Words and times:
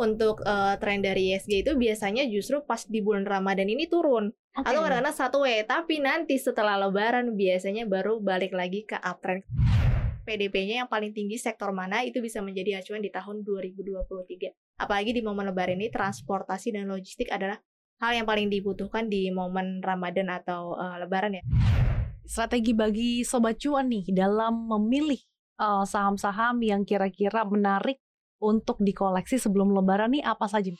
untuk 0.00 0.40
uh, 0.48 0.80
tren 0.80 1.04
dari 1.04 1.36
ISG 1.36 1.60
itu 1.60 1.76
biasanya 1.76 2.24
justru 2.32 2.64
pas 2.64 2.80
di 2.88 3.04
bulan 3.04 3.28
Ramadan 3.28 3.68
ini 3.68 3.84
turun 3.84 4.32
okay. 4.56 4.72
atau 4.72 4.80
kadang-kadang 4.80 5.12
satu 5.12 5.44
W 5.44 5.60
tapi 5.68 6.00
nanti 6.00 6.40
setelah 6.40 6.80
Lebaran 6.80 7.36
biasanya 7.36 7.84
baru 7.84 8.16
balik 8.16 8.56
lagi 8.56 8.88
ke 8.88 8.96
uptrend. 8.96 9.44
PDP-nya 10.24 10.84
yang 10.84 10.88
paling 10.88 11.12
tinggi 11.12 11.36
sektor 11.36 11.74
mana 11.74 12.06
itu 12.06 12.22
bisa 12.22 12.40
menjadi 12.40 12.80
acuan 12.80 13.02
di 13.02 13.10
tahun 13.12 13.42
2023. 13.44 14.80
Apalagi 14.80 15.10
di 15.12 15.20
momen 15.20 15.52
Lebaran 15.52 15.76
ini 15.76 15.92
transportasi 15.92 16.72
dan 16.72 16.88
logistik 16.88 17.28
adalah 17.28 17.60
hal 18.00 18.16
yang 18.16 18.24
paling 18.24 18.48
dibutuhkan 18.48 19.10
di 19.10 19.28
momen 19.28 19.84
Ramadan 19.84 20.32
atau 20.32 20.78
uh, 20.78 20.96
Lebaran 20.96 21.36
ya. 21.36 21.44
Strategi 22.24 22.72
bagi 22.72 23.10
sobat 23.26 23.58
cuan 23.58 23.90
nih 23.90 24.06
dalam 24.14 24.70
memilih 24.70 25.18
saham-saham 25.58 25.82
uh, 25.82 25.84
saham 25.84 26.14
-saham 26.16 26.56
yang 26.62 26.82
kira-kira 26.86 27.42
menarik 27.44 27.98
untuk 28.40 28.80
dikoleksi 28.80 29.36
sebelum 29.36 29.76
lebaran 29.76 30.16
nih 30.16 30.24
apa 30.24 30.48
saja? 30.48 30.72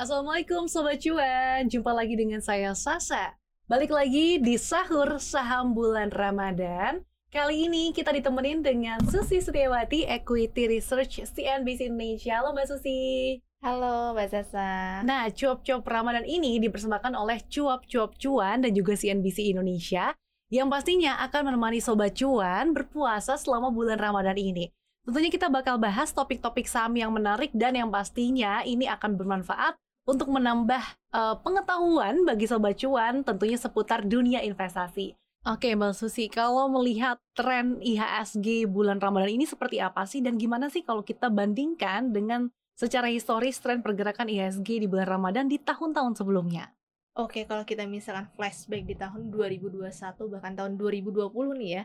Assalamualaikum 0.00 0.64
Sobat 0.64 0.96
Cuan, 1.04 1.68
jumpa 1.68 1.92
lagi 1.92 2.16
dengan 2.16 2.40
saya 2.40 2.72
Sasa. 2.72 3.36
Balik 3.68 3.92
lagi 3.92 4.40
di 4.40 4.56
Sahur 4.56 5.20
Saham 5.20 5.76
Bulan 5.76 6.08
Ramadan. 6.08 7.04
Kali 7.28 7.68
ini 7.68 7.92
kita 7.92 8.10
ditemenin 8.10 8.64
dengan 8.64 8.98
Susi 9.06 9.38
Setiawati, 9.38 10.08
Equity 10.08 10.66
Research 10.66 11.22
CNBC 11.22 11.92
Indonesia. 11.92 12.40
Halo 12.40 12.56
Mbak 12.56 12.66
Susi. 12.66 13.38
Halo 13.60 14.16
Mbak 14.16 14.28
Sasa. 14.32 15.04
Nah, 15.04 15.28
cuap-cuap 15.28 15.84
Ramadan 15.84 16.24
ini 16.24 16.56
dipersembahkan 16.64 17.12
oleh 17.12 17.44
Cuap-Cuap 17.44 18.16
Cuan 18.16 18.64
dan 18.64 18.72
juga 18.72 18.96
CNBC 18.96 19.52
Indonesia 19.52 20.16
yang 20.48 20.72
pastinya 20.72 21.20
akan 21.28 21.52
menemani 21.52 21.76
Sobat 21.84 22.16
Cuan 22.16 22.72
berpuasa 22.72 23.36
selama 23.36 23.68
bulan 23.68 24.00
Ramadan 24.00 24.40
ini. 24.40 24.72
Tentunya 25.04 25.28
kita 25.28 25.52
bakal 25.52 25.76
bahas 25.76 26.08
topik-topik 26.08 26.64
saham 26.64 26.96
yang 26.96 27.12
menarik 27.12 27.52
dan 27.52 27.76
yang 27.76 27.92
pastinya 27.92 28.64
ini 28.64 28.88
akan 28.88 29.20
bermanfaat 29.20 29.76
untuk 30.08 30.32
menambah 30.32 30.80
uh, 31.12 31.36
pengetahuan 31.44 32.24
bagi 32.24 32.48
Sobat 32.48 32.80
Cuan 32.80 33.28
tentunya 33.28 33.60
seputar 33.60 34.08
dunia 34.08 34.40
investasi. 34.40 35.20
Oke 35.44 35.76
Mbak 35.76 36.00
Susi, 36.00 36.32
kalau 36.32 36.72
melihat 36.72 37.20
tren 37.36 37.76
IHSG 37.84 38.64
bulan 38.64 39.04
Ramadan 39.04 39.36
ini 39.36 39.44
seperti 39.44 39.84
apa 39.84 40.08
sih 40.08 40.24
dan 40.24 40.40
gimana 40.40 40.72
sih 40.72 40.80
kalau 40.80 41.04
kita 41.04 41.28
bandingkan 41.28 42.08
dengan 42.08 42.48
secara 42.80 43.12
historis 43.12 43.60
tren 43.60 43.84
pergerakan 43.84 44.32
IHSG 44.32 44.80
di 44.80 44.88
bulan 44.88 45.04
Ramadan 45.04 45.44
di 45.52 45.60
tahun-tahun 45.60 46.16
sebelumnya. 46.16 46.72
Oke, 47.12 47.44
kalau 47.44 47.68
kita 47.68 47.84
misalkan 47.84 48.32
flashback 48.32 48.88
di 48.88 48.96
tahun 48.96 49.28
2021 49.28 49.92
bahkan 50.32 50.56
tahun 50.56 50.80
2020 50.80 51.28
nih 51.60 51.70
ya, 51.76 51.82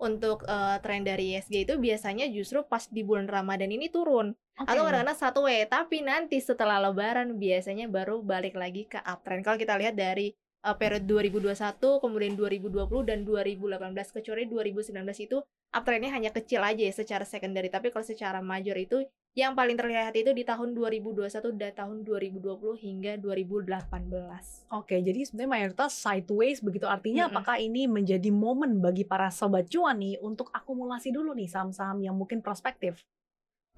untuk 0.00 0.46
uh, 0.46 0.78
tren 0.80 1.04
dari 1.04 1.36
ISG 1.36 1.68
itu 1.68 1.74
biasanya 1.76 2.30
justru 2.30 2.62
pas 2.64 2.86
di 2.88 3.02
bulan 3.02 3.26
Ramadan 3.26 3.68
ini 3.68 3.90
turun 3.90 4.32
okay. 4.54 4.70
atau 4.70 4.86
kadang-kadang 4.86 5.18
satu 5.18 5.40
W 5.44 5.66
tapi 5.66 6.06
nanti 6.06 6.38
setelah 6.38 6.78
Lebaran 6.78 7.34
biasanya 7.34 7.90
baru 7.90 8.22
balik 8.22 8.54
lagi 8.54 8.86
ke 8.86 9.02
uptrend 9.02 9.42
kalau 9.42 9.58
kita 9.58 9.74
lihat 9.74 9.98
dari 9.98 10.30
uh, 10.62 10.78
periode 10.78 11.02
2021 11.10 11.82
kemudian 11.98 12.32
2020 12.38 13.10
dan 13.10 13.26
2018 13.26 14.16
kecuali 14.22 14.42
2019 14.46 14.94
itu 15.18 15.42
uptrendnya 15.74 16.14
hanya 16.14 16.30
kecil 16.30 16.62
aja 16.62 16.78
ya 16.78 16.94
secara 16.94 17.26
secondary 17.26 17.66
tapi 17.66 17.90
kalau 17.90 18.06
secara 18.06 18.38
major 18.38 18.78
itu 18.78 19.02
yang 19.36 19.54
paling 19.54 19.78
terlihat 19.78 20.16
itu 20.16 20.34
di 20.34 20.42
tahun 20.42 20.74
2021 20.74 21.54
dan 21.54 21.72
tahun 21.76 21.96
2020 22.02 22.58
hingga 22.78 23.12
2018. 23.22 24.72
Oke, 24.74 24.98
jadi 24.98 25.20
sebenarnya 25.24 25.50
mayoritas 25.50 25.94
sideways 25.94 26.58
begitu 26.58 26.90
artinya 26.90 27.26
mm 27.26 27.28
-hmm. 27.30 27.38
apakah 27.38 27.56
ini 27.62 27.86
menjadi 27.86 28.30
momen 28.34 28.82
bagi 28.82 29.06
para 29.06 29.30
sobat 29.30 29.70
cuan 29.70 30.00
nih 30.02 30.18
untuk 30.18 30.50
akumulasi 30.50 31.14
dulu 31.14 31.36
nih 31.38 31.46
saham-saham 31.46 32.02
yang 32.02 32.18
mungkin 32.18 32.42
prospektif? 32.42 33.06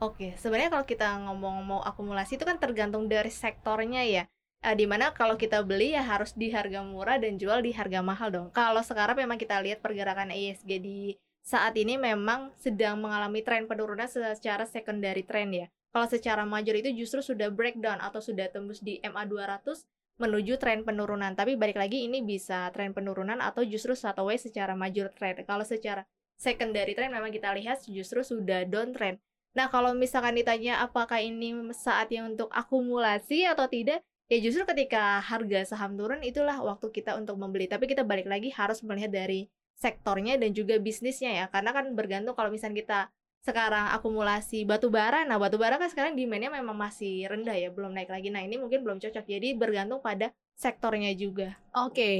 Oke, 0.01 0.33
sebenarnya 0.41 0.73
kalau 0.73 0.87
kita 0.89 1.09
ngomong 1.29 1.57
mau 1.61 1.81
akumulasi 1.85 2.41
itu 2.41 2.49
kan 2.49 2.57
tergantung 2.57 3.05
dari 3.05 3.29
sektornya 3.29 4.01
ya 4.09 4.25
uh, 4.65 4.75
di 4.77 4.89
mana 4.89 5.13
kalau 5.13 5.37
kita 5.37 5.65
beli 5.65 5.97
ya 5.97 6.05
harus 6.05 6.37
di 6.37 6.53
harga 6.53 6.81
murah 6.85 7.21
dan 7.21 7.37
jual 7.41 7.61
di 7.65 7.73
harga 7.73 8.01
mahal 8.05 8.29
dong. 8.33 8.49
Kalau 8.53 8.81
sekarang 8.85 9.17
memang 9.17 9.41
kita 9.41 9.61
lihat 9.61 9.81
pergerakan 9.81 10.33
ISG 10.33 10.81
di 10.81 11.17
saat 11.41 11.75
ini 11.77 11.97
memang 11.97 12.53
sedang 12.61 13.01
mengalami 13.01 13.41
tren 13.41 13.65
penurunan 13.67 14.07
secara 14.07 14.69
secondary 14.69 15.25
trend 15.25 15.53
ya. 15.55 15.67
Kalau 15.91 16.07
secara 16.07 16.47
major 16.47 16.79
itu 16.79 16.95
justru 16.95 17.19
sudah 17.25 17.51
breakdown 17.51 17.99
atau 17.99 18.23
sudah 18.23 18.47
tembus 18.47 18.79
di 18.79 19.03
MA 19.03 19.27
200 19.27 19.83
menuju 20.21 20.61
tren 20.61 20.87
penurunan. 20.87 21.33
Tapi 21.35 21.59
balik 21.59 21.81
lagi 21.81 22.07
ini 22.07 22.23
bisa 22.23 22.71
tren 22.71 22.95
penurunan 22.95 23.41
atau 23.43 23.67
justru 23.67 23.97
way 24.23 24.39
secara 24.39 24.77
major 24.79 25.11
trend. 25.11 25.43
Kalau 25.49 25.67
secara 25.67 26.07
secondary 26.39 26.95
trend 26.95 27.11
memang 27.11 27.35
kita 27.35 27.51
lihat 27.57 27.83
justru 27.89 28.23
sudah 28.23 28.69
downtrend. 28.69 29.19
Nah, 29.51 29.67
kalau 29.67 29.91
misalkan 29.99 30.39
ditanya 30.39 30.79
apakah 30.79 31.19
ini 31.19 31.75
saatnya 31.75 32.23
untuk 32.23 32.47
akumulasi 32.55 33.51
atau 33.51 33.67
tidak, 33.67 33.99
ya 34.31 34.39
justru 34.39 34.63
ketika 34.63 35.19
harga 35.19 35.75
saham 35.75 35.99
turun 35.99 36.23
itulah 36.23 36.55
waktu 36.63 36.87
kita 36.95 37.19
untuk 37.19 37.35
membeli 37.35 37.67
tapi 37.67 37.91
kita 37.91 38.07
balik 38.07 38.31
lagi 38.31 38.55
harus 38.55 38.79
melihat 38.87 39.11
dari 39.11 39.51
sektornya 39.81 40.37
dan 40.37 40.53
juga 40.53 40.77
bisnisnya 40.77 41.33
ya. 41.33 41.45
Karena 41.49 41.73
kan 41.73 41.91
bergantung 41.97 42.37
kalau 42.37 42.53
misalnya 42.53 42.77
kita 42.85 43.01
sekarang 43.41 43.89
akumulasi 43.97 44.69
batu 44.69 44.93
bara 44.93 45.25
nah 45.25 45.41
batu 45.41 45.57
bara 45.57 45.81
kan 45.81 45.89
sekarang 45.89 46.13
demandnya 46.13 46.53
memang 46.53 46.77
masih 46.77 47.25
rendah 47.25 47.57
ya 47.57 47.73
belum 47.73 47.97
naik 47.97 48.13
lagi. 48.13 48.29
Nah 48.29 48.45
ini 48.45 48.61
mungkin 48.61 48.85
belum 48.85 49.01
cocok. 49.01 49.25
Jadi 49.25 49.57
bergantung 49.57 50.05
pada 50.05 50.31
sektornya 50.53 51.11
juga. 51.17 51.57
Oke 51.73 51.97
okay. 51.97 52.19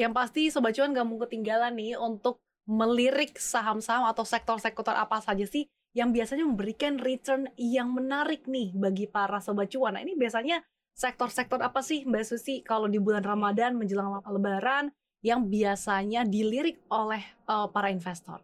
yang 0.00 0.16
pasti 0.16 0.48
sobat 0.48 0.72
cuan 0.72 0.96
gak 0.96 1.04
mau 1.04 1.20
ketinggalan 1.20 1.76
nih 1.76 2.00
untuk 2.00 2.40
melirik 2.64 3.36
saham-saham 3.36 4.08
atau 4.08 4.24
sektor-sektor 4.24 4.96
apa 4.96 5.20
saja 5.20 5.44
sih 5.44 5.68
yang 5.92 6.08
biasanya 6.14 6.48
memberikan 6.48 6.96
return 6.96 7.52
yang 7.60 7.92
menarik 7.92 8.48
nih 8.48 8.72
bagi 8.72 9.04
para 9.04 9.44
sobat 9.44 9.68
cuan. 9.68 9.92
Nah, 9.92 10.00
ini 10.00 10.16
biasanya 10.16 10.64
sektor-sektor 10.96 11.60
apa 11.60 11.84
sih 11.84 12.08
Mbak 12.08 12.24
Susi? 12.24 12.64
Kalau 12.64 12.88
di 12.88 12.96
bulan 12.96 13.20
Ramadan 13.20 13.76
menjelang 13.76 14.24
Lebaran 14.24 14.88
yang 15.22 15.46
biasanya 15.46 16.26
dilirik 16.26 16.82
oleh 16.90 17.22
uh, 17.46 17.70
para 17.70 17.88
investor? 17.94 18.42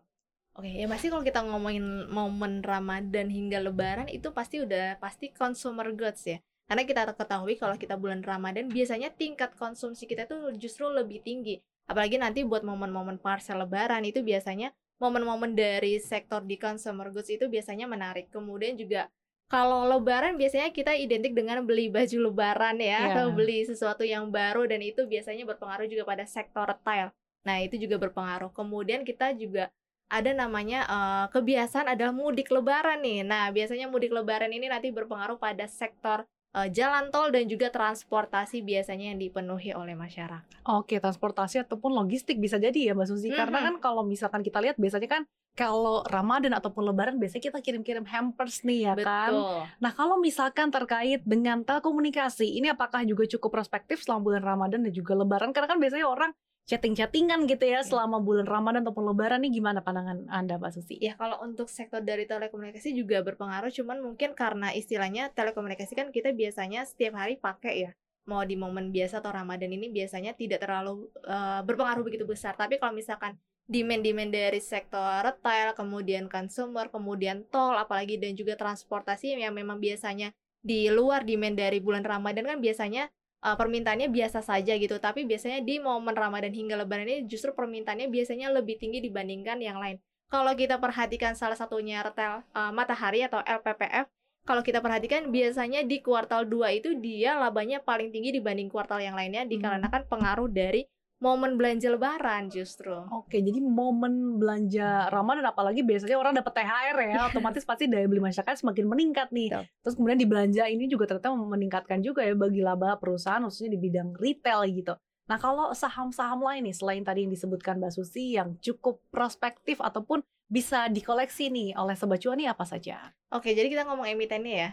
Oke, 0.59 0.75
ya 0.75 0.91
pasti 0.91 1.07
kalau 1.07 1.23
kita 1.23 1.43
ngomongin 1.47 2.11
momen 2.11 2.67
Ramadan 2.67 3.31
hingga 3.31 3.63
Lebaran 3.63 4.11
itu 4.11 4.35
pasti 4.35 4.59
udah 4.59 4.99
pasti 4.99 5.31
consumer 5.31 5.95
goods 5.95 6.27
ya. 6.27 6.39
Karena 6.67 6.83
kita 6.83 7.15
ketahui 7.15 7.55
kalau 7.55 7.79
kita 7.79 7.95
bulan 7.95 8.27
Ramadan 8.27 8.67
biasanya 8.67 9.15
tingkat 9.15 9.55
konsumsi 9.55 10.07
kita 10.07 10.27
tuh 10.27 10.51
justru 10.59 10.91
lebih 10.91 11.23
tinggi. 11.23 11.63
Apalagi 11.87 12.19
nanti 12.19 12.43
buat 12.43 12.67
momen-momen 12.67 13.23
parcel 13.23 13.63
Lebaran 13.63 14.03
itu 14.03 14.21
biasanya 14.21 14.75
momen-momen 14.99 15.55
dari 15.55 16.03
sektor 16.03 16.43
di 16.43 16.59
consumer 16.59 17.09
goods 17.15 17.31
itu 17.31 17.47
biasanya 17.47 17.87
menarik. 17.87 18.29
Kemudian 18.29 18.75
juga 18.75 19.07
kalau 19.49 19.89
lebaran 19.89 20.37
biasanya 20.37 20.69
kita 20.71 20.93
identik 20.93 21.33
dengan 21.33 21.65
beli 21.65 21.89
baju 21.89 22.29
lebaran 22.29 22.77
ya 22.79 22.85
yeah. 22.85 23.01
atau 23.13 23.33
beli 23.33 23.65
sesuatu 23.65 24.05
yang 24.05 24.29
baru 24.29 24.69
dan 24.69 24.85
itu 24.85 25.09
biasanya 25.09 25.49
berpengaruh 25.49 25.89
juga 25.89 26.05
pada 26.05 26.29
sektor 26.29 26.69
retail. 26.69 27.09
Nah, 27.49 27.65
itu 27.65 27.81
juga 27.81 27.97
berpengaruh. 27.97 28.53
Kemudian 28.53 29.09
kita 29.09 29.33
juga 29.33 29.73
ada 30.13 30.37
namanya 30.37 30.85
uh, 30.85 31.27
kebiasaan 31.33 31.89
adalah 31.97 32.13
mudik 32.13 32.53
lebaran 32.53 33.01
nih. 33.01 33.25
Nah, 33.25 33.49
biasanya 33.49 33.89
mudik 33.89 34.13
lebaran 34.13 34.53
ini 34.53 34.69
nanti 34.69 34.93
berpengaruh 34.93 35.41
pada 35.41 35.65
sektor 35.65 36.29
uh, 36.53 36.69
jalan 36.69 37.09
tol 37.09 37.33
dan 37.33 37.49
juga 37.49 37.73
transportasi 37.73 38.61
biasanya 38.61 39.17
yang 39.17 39.21
dipenuhi 39.21 39.73
oleh 39.73 39.97
masyarakat. 39.97 40.61
Oke, 40.69 41.01
transportasi 41.01 41.65
ataupun 41.65 41.97
logistik 41.97 42.37
bisa 42.37 42.61
jadi 42.61 42.93
ya 42.93 42.93
Mbak 42.93 43.09
Susi. 43.09 43.29
Mm 43.29 43.33
-hmm. 43.33 43.41
Karena 43.41 43.59
kan 43.65 43.75
kalau 43.81 44.05
misalkan 44.05 44.45
kita 44.45 44.61
lihat 44.61 44.77
biasanya 44.77 45.09
kan 45.09 45.23
kalau 45.59 46.07
Ramadan 46.07 46.55
ataupun 46.55 46.87
Lebaran 46.87 47.19
biasanya 47.19 47.51
kita 47.51 47.59
kirim-kirim 47.59 48.07
hampers 48.07 48.63
nih 48.63 48.87
ya 48.87 48.95
kan. 48.95 49.35
Betul. 49.35 49.43
kan. 49.67 49.67
Nah 49.83 49.91
kalau 49.91 50.17
misalkan 50.23 50.71
terkait 50.71 51.27
dengan 51.27 51.67
telekomunikasi, 51.67 52.47
ini 52.47 52.71
apakah 52.71 53.03
juga 53.03 53.27
cukup 53.27 53.59
prospektif 53.59 53.99
selama 54.07 54.23
bulan 54.23 54.43
Ramadan 54.47 54.87
dan 54.87 54.95
juga 54.95 55.19
Lebaran? 55.19 55.51
Karena 55.51 55.67
kan 55.67 55.83
biasanya 55.83 56.07
orang 56.07 56.31
chatting-chattingan 56.71 57.49
gitu 57.49 57.65
ya 57.65 57.81
iya. 57.81 57.83
selama 57.83 58.23
bulan 58.23 58.47
Ramadan 58.47 58.87
ataupun 58.87 59.11
Lebaran 59.11 59.43
nih 59.43 59.59
gimana 59.59 59.83
pandangan 59.83 60.31
Anda 60.31 60.63
Mbak 60.63 60.71
Susi? 60.79 61.03
Ya 61.03 61.19
kalau 61.19 61.43
untuk 61.43 61.67
sektor 61.67 62.05
dari 62.05 62.29
telekomunikasi 62.31 62.95
juga 62.95 63.25
berpengaruh, 63.27 63.75
cuman 63.75 63.99
mungkin 63.99 64.39
karena 64.39 64.71
istilahnya 64.71 65.35
telekomunikasi 65.35 65.99
kan 65.99 66.15
kita 66.15 66.31
biasanya 66.31 66.87
setiap 66.87 67.19
hari 67.19 67.35
pakai 67.35 67.75
ya 67.83 67.91
mau 68.29 68.45
di 68.45 68.61
momen 68.61 68.93
biasa 68.93 69.25
atau 69.25 69.33
Ramadan 69.33 69.73
ini 69.73 69.89
biasanya 69.89 70.37
tidak 70.37 70.61
terlalu 70.61 71.09
uh, 71.25 71.65
berpengaruh 71.65 72.05
begitu 72.05 72.29
besar. 72.29 72.53
Tapi 72.53 72.77
kalau 72.77 72.93
misalkan 72.93 73.41
demand-demand 73.69 74.33
dari 74.33 74.61
sektor 74.65 75.21
retail, 75.21 75.77
kemudian 75.77 76.27
consumer, 76.27 76.89
kemudian 76.89 77.45
tol, 77.53 77.77
apalagi 77.77 78.17
dan 78.17 78.33
juga 78.33 78.57
transportasi 78.57 79.37
yang 79.37 79.53
memang 79.53 79.77
biasanya 79.77 80.33
di 80.65 80.89
luar 80.89 81.23
demand 81.23 81.55
dari 81.55 81.79
bulan 81.79 82.03
Ramadan 82.03 82.49
kan 82.49 82.59
biasanya 82.59 83.13
uh, 83.45 83.55
permintaannya 83.55 84.09
biasa 84.09 84.41
saja 84.41 84.73
gitu. 84.75 84.97
Tapi 84.97 85.29
biasanya 85.29 85.61
di 85.61 85.79
momen 85.79 86.17
Ramadan 86.17 86.51
hingga 86.51 86.81
Lebaran 86.81 87.07
ini 87.07 87.29
justru 87.29 87.53
permintaannya 87.53 88.09
biasanya 88.09 88.51
lebih 88.57 88.81
tinggi 88.81 89.05
dibandingkan 89.05 89.61
yang 89.61 89.79
lain. 89.79 90.01
Kalau 90.29 90.53
kita 90.57 90.77
perhatikan 90.81 91.37
salah 91.37 91.57
satunya 91.57 92.01
retail 92.01 92.45
uh, 92.57 92.73
Matahari 92.73 93.25
atau 93.25 93.41
LPPF, 93.45 94.09
kalau 94.49 94.65
kita 94.65 94.81
perhatikan 94.81 95.29
biasanya 95.29 95.85
di 95.85 96.01
kuartal 96.01 96.49
2 96.49 96.81
itu 96.81 96.97
dia 96.97 97.37
labanya 97.37 97.85
paling 97.85 98.09
tinggi 98.09 98.33
dibanding 98.33 98.73
kuartal 98.73 98.97
yang 98.97 99.13
lainnya 99.13 99.45
dikarenakan 99.45 100.09
pengaruh 100.09 100.49
dari 100.49 100.89
momen 101.19 101.59
belanja 101.59 101.91
lebaran 101.91 102.47
justru. 102.47 102.95
Oke, 103.11 103.43
jadi 103.43 103.59
momen 103.59 104.39
belanja 104.39 105.11
Ramadan 105.11 105.51
apalagi 105.51 105.83
biasanya 105.83 106.15
orang 106.15 106.35
dapat 106.39 106.63
THR 106.63 106.99
ya, 107.11 107.19
otomatis 107.31 107.67
pasti 107.67 107.91
daya 107.91 108.07
beli 108.07 108.23
masyarakat 108.23 108.63
semakin 108.63 108.87
meningkat 108.87 109.29
nih. 109.35 109.51
Betul. 109.51 109.65
Terus 109.83 109.95
kemudian 109.99 110.19
di 110.19 110.29
belanja 110.31 110.65
ini 110.71 110.87
juga 110.87 111.11
ternyata 111.11 111.35
meningkatkan 111.35 111.99
juga 112.01 112.23
ya 112.23 112.39
bagi 112.39 112.63
laba 112.63 112.95
perusahaan 112.97 113.43
khususnya 113.43 113.75
di 113.75 113.81
bidang 113.83 114.15
retail 114.15 114.63
gitu. 114.71 114.95
Nah, 115.29 115.37
kalau 115.37 115.77
saham-saham 115.77 116.41
lain 116.41 116.65
nih 116.65 116.77
selain 116.77 117.05
tadi 117.05 117.29
yang 117.29 117.33
disebutkan 117.35 117.77
Mbak 117.77 117.93
Susi 117.93 118.33
yang 118.41 118.57
cukup 118.65 119.05
prospektif 119.13 119.77
ataupun 119.85 120.25
bisa 120.49 120.89
dikoleksi 120.89 121.53
nih 121.53 121.77
oleh 121.77 121.93
Sobat 121.93 122.25
Cuan 122.25 122.41
nih 122.41 122.49
apa 122.49 122.65
saja? 122.65 123.13
Oke, 123.29 123.53
jadi 123.53 123.69
kita 123.69 123.85
ngomong 123.85 124.09
emitennya 124.09 124.55
ya. 124.57 124.71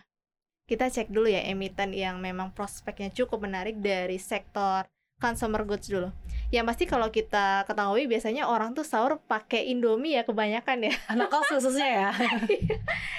Kita 0.66 0.88
cek 0.88 1.12
dulu 1.12 1.28
ya 1.28 1.44
emiten 1.46 1.92
yang 1.92 2.24
memang 2.24 2.56
prospeknya 2.56 3.12
cukup 3.12 3.44
menarik 3.44 3.84
dari 3.84 4.16
sektor 4.16 4.88
consumer 5.20 5.68
goods 5.68 5.92
dulu. 5.92 6.10
Yang 6.54 6.66
pasti 6.70 6.84
kalau 6.86 7.08
kita 7.10 7.66
ketahui 7.66 8.06
biasanya 8.06 8.46
orang 8.46 8.78
tuh 8.78 8.86
sahur 8.86 9.18
pakai 9.26 9.70
Indomie 9.70 10.18
ya 10.18 10.24
kebanyakan 10.24 10.90
ya. 10.90 10.94
Anak 11.14 11.34
kos 11.34 11.50
khususnya 11.50 11.88
ya. 11.88 12.10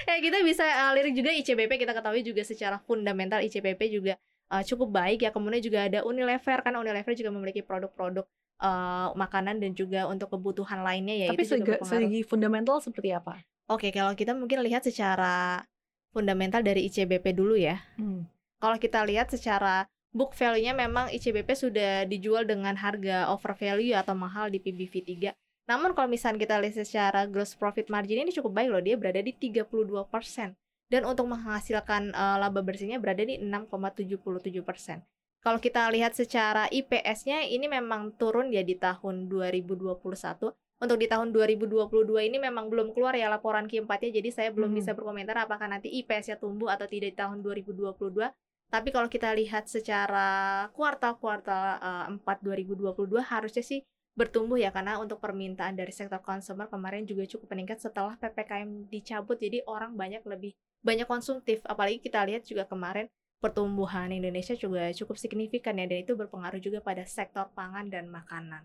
ya 0.08 0.14
kita 0.23 0.40
bisa 0.46 0.64
lirik 0.94 1.14
juga 1.14 1.34
ICBP 1.34 1.82
kita 1.82 1.93
ketahui 1.93 2.23
juga 2.23 2.43
secara 2.46 2.78
fundamental 2.82 3.43
ICBP 3.43 3.81
juga 3.90 4.14
uh, 4.50 4.62
cukup 4.62 4.88
baik 4.94 5.26
ya. 5.26 5.31
Kemudian 5.34 5.62
juga 5.62 5.87
ada 5.87 6.06
Unilever 6.06 6.62
kan 6.62 6.78
Unilever 6.78 7.12
juga 7.19 7.31
memiliki 7.34 7.61
produk-produk 7.67 8.26
uh, 8.62 9.12
makanan 9.12 9.61
dan 9.61 9.72
juga 9.76 10.06
untuk 10.08 10.32
kebutuhan 10.32 10.81
lainnya 10.81 11.26
ya 11.26 11.29
Tapi 11.32 11.44
segi, 11.44 11.72
segi 11.82 12.20
fundamental 12.25 12.81
seperti 12.81 13.12
apa? 13.12 13.43
Oke, 13.67 13.90
kalau 13.90 14.14
kita 14.14 14.31
mungkin 14.31 14.62
lihat 14.62 14.87
secara 14.87 15.67
fundamental 16.14 16.62
dari 16.62 16.87
ICBP 16.87 17.34
dulu 17.34 17.58
ya. 17.58 17.82
Hmm. 17.99 18.25
Kalau 18.56 18.79
kita 18.81 19.05
lihat 19.05 19.29
secara 19.29 19.84
book 20.17 20.33
value-nya 20.33 20.73
memang 20.73 21.13
ICBP 21.13 21.53
sudah 21.53 22.09
dijual 22.09 22.49
dengan 22.49 22.73
harga 22.81 23.29
over 23.29 23.53
value 23.53 23.93
atau 23.93 24.17
mahal 24.17 24.49
di 24.49 24.57
PBV 24.57 24.95
3. 25.05 25.37
Namun 25.69 25.93
kalau 25.93 26.09
misalnya 26.09 26.41
kita 26.41 26.57
lihat 26.57 26.81
secara 26.81 27.29
gross 27.29 27.53
profit 27.53 27.93
margin 27.93 28.25
ini 28.25 28.33
cukup 28.33 28.57
baik 28.57 28.73
loh, 28.73 28.81
dia 28.81 28.97
berada 28.97 29.21
di 29.21 29.37
32%. 29.37 30.57
Dan 30.87 31.03
untuk 31.03 31.27
menghasilkan 31.29 32.15
eh, 32.15 32.37
laba 32.41 32.63
bersihnya 32.65 32.97
berada 32.97 33.21
di 33.21 33.37
6,77%. 33.43 35.05
Kalau 35.43 35.59
kita 35.63 35.87
lihat 35.95 36.15
secara 36.17 36.67
IPS-nya 36.71 37.47
ini 37.47 37.71
memang 37.71 38.15
turun 38.19 38.51
ya 38.51 38.67
di 38.67 38.75
tahun 38.75 39.29
2021. 39.31 40.55
Untuk 40.77 41.01
di 41.01 41.09
tahun 41.09 41.33
2022 41.33 42.21
ini 42.29 42.37
memang 42.37 42.69
belum 42.69 42.93
keluar 42.93 43.17
ya 43.17 43.33
laporan 43.33 43.65
Q4-nya, 43.65 44.21
jadi 44.21 44.29
saya 44.29 44.49
belum 44.53 44.75
Mhm. 44.75 44.77
bisa 44.77 44.91
berkomentar 44.93 45.39
apakah 45.41 45.67
nanti 45.71 45.89
IPS-nya 45.89 46.37
tumbuh 46.37 46.69
atau 46.69 46.85
tidak 46.85 47.15
di 47.15 47.17
tahun 47.17 47.41
2022. 47.41 48.29
Tapi 48.67 48.89
kalau 48.91 49.07
kita 49.07 49.31
lihat 49.33 49.71
secara 49.71 50.67
kuartal-kuartal 50.75 51.63
eh, 51.79 52.07
4 52.19 52.21
2022 52.23 53.23
harusnya 53.23 53.63
sih 53.63 53.81
bertumbuh 54.17 54.57
ya 54.57 54.73
karena 54.73 54.97
untuk 54.97 55.21
permintaan 55.21 55.77
dari 55.77 55.93
sektor 55.93 56.25
consumer 56.25 56.73
kemarin 56.73 57.05
juga 57.05 57.29
cukup 57.29 57.53
meningkat 57.53 57.85
setelah 57.85 58.17
PPKM 58.17 58.89
dicabut 58.89 59.37
jadi 59.37 59.61
orang 59.69 59.93
banyak 59.93 60.25
lebih 60.25 60.57
banyak 60.81 61.05
konsumtif 61.05 61.61
apalagi 61.69 62.01
kita 62.01 62.25
lihat 62.25 62.49
juga 62.49 62.65
kemarin 62.65 63.13
pertumbuhan 63.37 64.09
Indonesia 64.09 64.57
juga 64.57 64.89
cukup 64.97 65.21
signifikan 65.21 65.77
ya 65.77 65.85
dan 65.85 66.01
itu 66.01 66.17
berpengaruh 66.17 66.61
juga 66.65 66.81
pada 66.81 67.05
sektor 67.05 67.53
pangan 67.53 67.93
dan 67.93 68.09
makanan. 68.09 68.65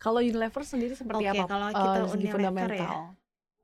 Kalau 0.00 0.24
Unilever 0.24 0.64
sendiri 0.64 0.96
seperti 0.96 1.24
Oke, 1.28 1.40
apa? 1.40 1.44
kalau 1.44 1.66
eh, 1.68 1.76
kita 1.76 1.98
segi 2.08 2.26
Unilever 2.32 2.70
ya. 2.72 2.88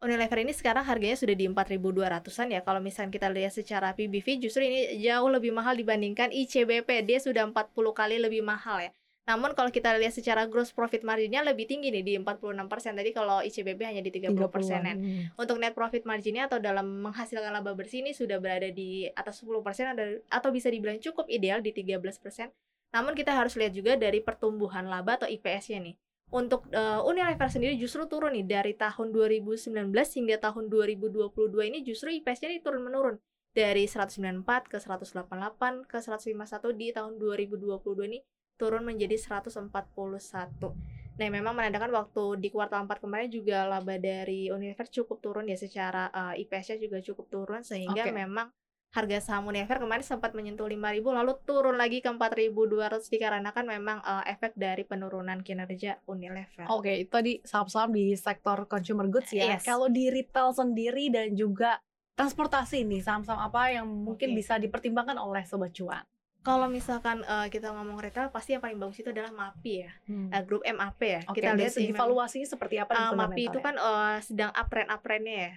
Unilever 0.03 0.43
ini 0.43 0.51
sekarang 0.51 0.83
harganya 0.83 1.15
sudah 1.15 1.39
di 1.39 1.47
4.200-an 1.47 2.51
ya. 2.51 2.61
Kalau 2.67 2.83
misalnya 2.83 3.15
kita 3.15 3.31
lihat 3.31 3.55
secara 3.55 3.95
PBV 3.95 4.43
justru 4.43 4.67
ini 4.67 4.99
jauh 4.99 5.31
lebih 5.31 5.55
mahal 5.55 5.79
dibandingkan 5.79 6.35
ICBP. 6.35 7.07
Dia 7.07 7.23
sudah 7.23 7.47
40 7.47 7.71
kali 7.95 8.19
lebih 8.19 8.43
mahal 8.43 8.83
ya. 8.83 8.91
Namun 9.23 9.55
kalau 9.55 9.71
kita 9.71 9.95
lihat 9.95 10.11
secara 10.11 10.51
gross 10.51 10.75
profit 10.75 11.07
marginnya 11.07 11.47
lebih 11.47 11.71
tinggi 11.71 11.95
nih 11.95 12.03
di 12.03 12.19
46%. 12.19 12.99
Tadi 12.99 13.11
kalau 13.15 13.39
ICBP 13.47 13.79
hanya 13.87 14.03
di 14.03 14.11
30%. 14.11 14.35
30-an. 14.35 14.83
-an. 14.83 14.97
Untuk 15.39 15.63
net 15.63 15.79
profit 15.79 16.03
marginnya 16.03 16.51
atau 16.51 16.59
dalam 16.59 17.07
menghasilkan 17.07 17.55
laba 17.55 17.71
bersih 17.79 18.03
ini 18.03 18.11
sudah 18.11 18.43
berada 18.43 18.67
di 18.75 19.07
atas 19.15 19.39
10% 19.39 19.95
ada- 19.95 20.19
atau 20.27 20.51
bisa 20.51 20.67
dibilang 20.67 20.99
cukup 20.99 21.31
ideal 21.31 21.63
di 21.63 21.71
13%. 21.71 22.51
Namun 22.91 23.15
kita 23.15 23.31
harus 23.31 23.55
lihat 23.55 23.71
juga 23.71 23.95
dari 23.95 24.19
pertumbuhan 24.19 24.91
laba 24.91 25.23
atau 25.23 25.31
IPS-nya 25.31 25.79
nih. 25.79 25.95
Untuk 26.33 26.65
eh, 26.73 27.01
Unilever 27.05 27.53
sendiri 27.53 27.77
justru 27.77 28.09
turun 28.09 28.33
nih 28.33 28.49
dari 28.49 28.73
tahun 28.73 29.13
2019 29.13 29.69
hingga 29.93 30.37
tahun 30.41 30.73
2022 30.73 31.29
ini 31.69 31.85
justru 31.85 32.09
IPS-nya 32.09 32.49
ini 32.57 32.61
turun 32.65 32.81
menurun 32.89 33.21
dari 33.53 33.85
194 33.85 34.73
ke 34.73 34.81
188 34.81 35.29
ke 35.85 35.99
151 36.01 36.73
di 36.73 36.89
tahun 36.97 37.21
2022 37.21 38.09
ini 38.09 38.25
turun 38.57 38.81
menjadi 38.81 39.21
141. 39.21 39.69
Nah, 41.13 41.29
memang 41.29 41.53
menandakan 41.53 41.93
waktu 41.93 42.41
di 42.41 42.49
kuartal 42.49 42.89
4 42.89 43.05
kemarin 43.05 43.29
juga 43.29 43.69
laba 43.69 44.01
dari 44.01 44.49
Unilever 44.49 44.89
cukup 44.89 45.21
turun 45.21 45.45
ya 45.53 45.61
secara 45.61 46.09
eh, 46.09 46.49
IPS-nya 46.49 46.81
juga 46.81 47.05
cukup 47.05 47.29
turun 47.29 47.61
sehingga 47.61 48.09
Oke. 48.09 48.17
memang 48.17 48.49
harga 48.93 49.25
saham 49.25 49.49
Unilever 49.49 49.81
kemarin 49.81 50.05
sempat 50.05 50.37
menyentuh 50.37 50.69
5.000 50.69 51.01
lalu 51.01 51.33
turun 51.49 51.81
lagi 51.81 52.05
ke 52.05 52.13
4.200 52.13 53.09
dikarenakan 53.09 53.65
memang 53.65 53.99
eh, 54.05 54.37
efek 54.37 54.53
dari 54.53 54.85
penurunan 54.85 55.41
kinerja 55.41 56.05
Unilever. 56.05 56.69
Oke, 56.69 57.01
itu 57.01 57.09
tadi 57.09 57.33
saham-saham 57.41 57.97
di 57.97 58.13
sektor 58.21 58.69
consumer 58.69 59.09
goods 59.09 59.33
ya. 59.33 59.57
Yes. 59.57 59.65
Kalau 59.65 59.89
di 59.89 60.13
retail 60.13 60.53
sendiri 60.53 61.09
dan 61.09 61.33
juga 61.33 61.81
transportasi 62.13 62.85
nih, 62.85 63.01
saham-saham 63.01 63.41
apa 63.41 63.73
yang 63.73 63.89
mungkin 63.89 64.37
Oke. 64.37 64.45
bisa 64.45 64.61
dipertimbangkan 64.61 65.17
oleh 65.17 65.41
sobat 65.49 65.73
cuan? 65.73 66.05
Kalau 66.45 66.69
misalkan 66.69 67.25
eh, 67.25 67.49
kita 67.49 67.73
ngomong 67.73 67.97
retail 67.97 68.29
pasti 68.29 68.53
yang 68.53 68.61
paling 68.61 68.77
bagus 68.77 69.01
itu 69.01 69.09
adalah 69.09 69.33
MAPI 69.33 69.73
ya. 69.89 69.93
Eh, 70.37 70.43
grup 70.45 70.69
MAP 70.69 71.01
ya. 71.01 71.21
Oke, 71.33 71.41
kita 71.41 71.57
lihat 71.57 71.73
sih 71.73 71.89
valuasinya 71.97 72.45
seperti 72.45 72.77
apa 72.77 72.93
Uh, 72.93 73.17
MAPI 73.17 73.49
itu 73.49 73.57
fundamentalnya? 73.57 73.65
kan 73.65 73.75
uh, 73.81 74.17
sedang 74.21 74.51
uptrend-uptrendnya 74.53 75.37
ya. 75.49 75.55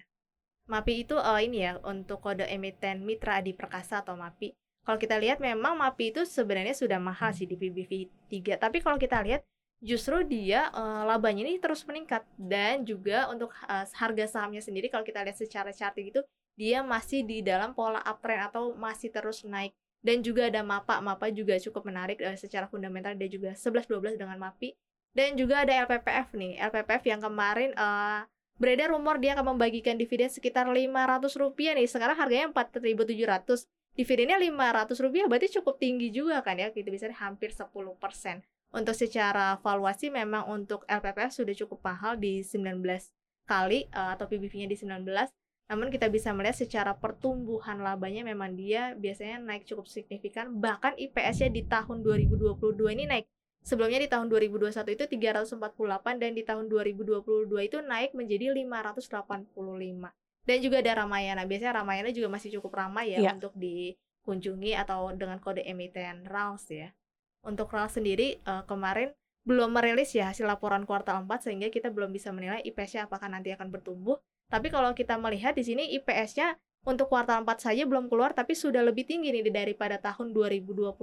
MAPI 0.66 1.06
itu 1.06 1.16
uh, 1.16 1.38
ini 1.38 1.62
ya 1.62 1.78
untuk 1.86 2.26
kode 2.26 2.46
emiten 2.50 3.06
Mitra 3.06 3.38
Adi 3.38 3.54
Perkasa 3.54 4.02
atau 4.02 4.18
MAPI. 4.18 4.58
Kalau 4.86 4.98
kita 4.98 5.18
lihat 5.18 5.38
memang 5.38 5.78
MAPI 5.78 6.14
itu 6.14 6.22
sebenarnya 6.26 6.74
sudah 6.74 6.98
mahal 6.98 7.34
sih 7.34 7.46
di 7.46 7.58
PBV 7.58 8.10
3, 8.30 8.58
tapi 8.58 8.82
kalau 8.82 8.98
kita 8.98 9.22
lihat 9.22 9.46
justru 9.82 10.26
dia 10.26 10.74
uh, 10.74 11.06
labanya 11.06 11.46
ini 11.46 11.62
terus 11.62 11.86
meningkat. 11.86 12.26
Dan 12.34 12.82
juga 12.82 13.30
untuk 13.30 13.54
uh, 13.70 13.86
harga 13.86 14.26
sahamnya 14.26 14.62
sendiri 14.62 14.90
kalau 14.90 15.06
kita 15.06 15.22
lihat 15.22 15.38
secara 15.38 15.70
charting 15.70 16.10
itu 16.10 16.22
dia 16.58 16.82
masih 16.82 17.22
di 17.22 17.46
dalam 17.46 17.78
pola 17.78 18.02
uptrend 18.02 18.50
atau 18.50 18.74
masih 18.74 19.14
terus 19.14 19.46
naik. 19.46 19.74
Dan 20.02 20.22
juga 20.22 20.50
ada 20.50 20.62
MAPA. 20.62 21.02
MAPA 21.02 21.34
juga 21.34 21.58
cukup 21.62 21.86
menarik 21.86 22.22
uh, 22.26 22.38
secara 22.38 22.66
fundamental 22.66 23.14
dia 23.14 23.30
juga 23.30 23.54
11-12 23.54 24.18
dengan 24.18 24.38
MAPI. 24.42 24.74
Dan 25.16 25.38
juga 25.38 25.62
ada 25.62 25.72
LPPF 25.86 26.34
nih. 26.36 26.60
LPPF 26.60 27.04
yang 27.06 27.22
kemarin 27.24 27.72
uh, 27.78 28.28
beredar 28.56 28.92
rumor 28.92 29.20
dia 29.20 29.36
akan 29.36 29.56
membagikan 29.56 30.00
dividen 30.00 30.32
sekitar 30.32 30.68
500 30.68 31.28
rupiah 31.36 31.76
nih. 31.76 31.88
Sekarang 31.88 32.16
harganya 32.16 32.52
4.700 32.52 33.68
dividennya 33.96 34.38
500 34.40 34.92
rupiah 35.00 35.26
berarti 35.28 35.48
cukup 35.60 35.80
tinggi 35.80 36.12
juga 36.12 36.44
kan 36.44 36.60
ya? 36.60 36.72
Gitu 36.72 36.88
bisa 36.88 37.08
hampir 37.12 37.52
10% 37.52 37.72
untuk 38.76 38.96
secara 38.96 39.56
valuasi 39.64 40.12
memang 40.12 40.52
untuk 40.52 40.84
LPPF 40.88 41.32
sudah 41.32 41.56
cukup 41.56 41.80
mahal 41.84 42.20
di 42.20 42.44
19 42.44 42.84
kali 43.48 43.88
eh, 43.88 44.10
atau 44.12 44.28
PBV-nya 44.28 44.68
di 44.68 44.76
19 44.76 45.06
namun 45.66 45.90
kita 45.90 46.14
bisa 46.14 46.30
melihat 46.30 46.62
secara 46.62 46.94
pertumbuhan 46.94 47.82
labanya 47.82 48.22
memang 48.22 48.54
dia 48.54 48.94
biasanya 48.94 49.42
naik 49.42 49.66
cukup 49.66 49.90
signifikan. 49.90 50.62
Bahkan 50.62 51.02
IPS-nya 51.02 51.50
di 51.50 51.66
tahun 51.66 52.06
2022 52.06 52.62
ini 52.94 53.10
naik 53.10 53.26
Sebelumnya 53.66 53.98
di 53.98 54.06
tahun 54.06 54.30
2021 54.30 54.94
itu 54.94 55.04
348 55.10 56.22
dan 56.22 56.32
di 56.38 56.46
tahun 56.46 56.70
2022 56.70 57.50
itu 57.66 57.82
naik 57.82 58.14
menjadi 58.14 58.54
585. 58.54 60.14
Dan 60.46 60.58
juga 60.62 60.78
ada 60.86 61.02
Ramayana. 61.02 61.44
Biasanya 61.50 61.82
Ramayana 61.82 62.14
juga 62.14 62.30
masih 62.30 62.54
cukup 62.62 62.78
ramai 62.78 63.18
ya 63.18 63.26
Iya. 63.26 63.32
untuk 63.34 63.58
dikunjungi 63.58 64.78
atau 64.78 65.10
dengan 65.18 65.42
kode 65.42 65.66
emiten 65.66 66.30
RALS 66.30 66.70
ya. 66.70 66.94
Untuk 67.42 67.74
RALS 67.74 67.98
sendiri 67.98 68.38
eh, 68.38 68.64
kemarin 68.70 69.10
belum 69.46 69.74
merilis 69.74 70.14
ya 70.14 70.30
hasil 70.34 70.46
laporan 70.46 70.86
kuartal 70.86 71.26
4 71.26 71.50
sehingga 71.50 71.70
kita 71.70 71.90
belum 71.94 72.10
bisa 72.14 72.30
menilai 72.34 72.62
IPS-nya 72.66 73.10
apakah 73.10 73.30
nanti 73.30 73.50
akan 73.54 73.74
bertumbuh. 73.74 74.18
Tapi 74.50 74.70
kalau 74.70 74.94
kita 74.94 75.18
melihat 75.18 75.58
di 75.58 75.66
sini 75.66 75.90
IPS-nya 75.98 76.54
untuk 76.86 77.10
kuartal 77.10 77.42
4 77.42 77.66
saja 77.66 77.84
belum 77.90 78.08
keluar 78.08 78.38
tapi 78.38 78.54
sudah 78.54 78.86
lebih 78.86 79.10
tinggi 79.10 79.34
nih 79.34 79.50
daripada 79.50 79.98
tahun 79.98 80.32
2021. 80.32 80.96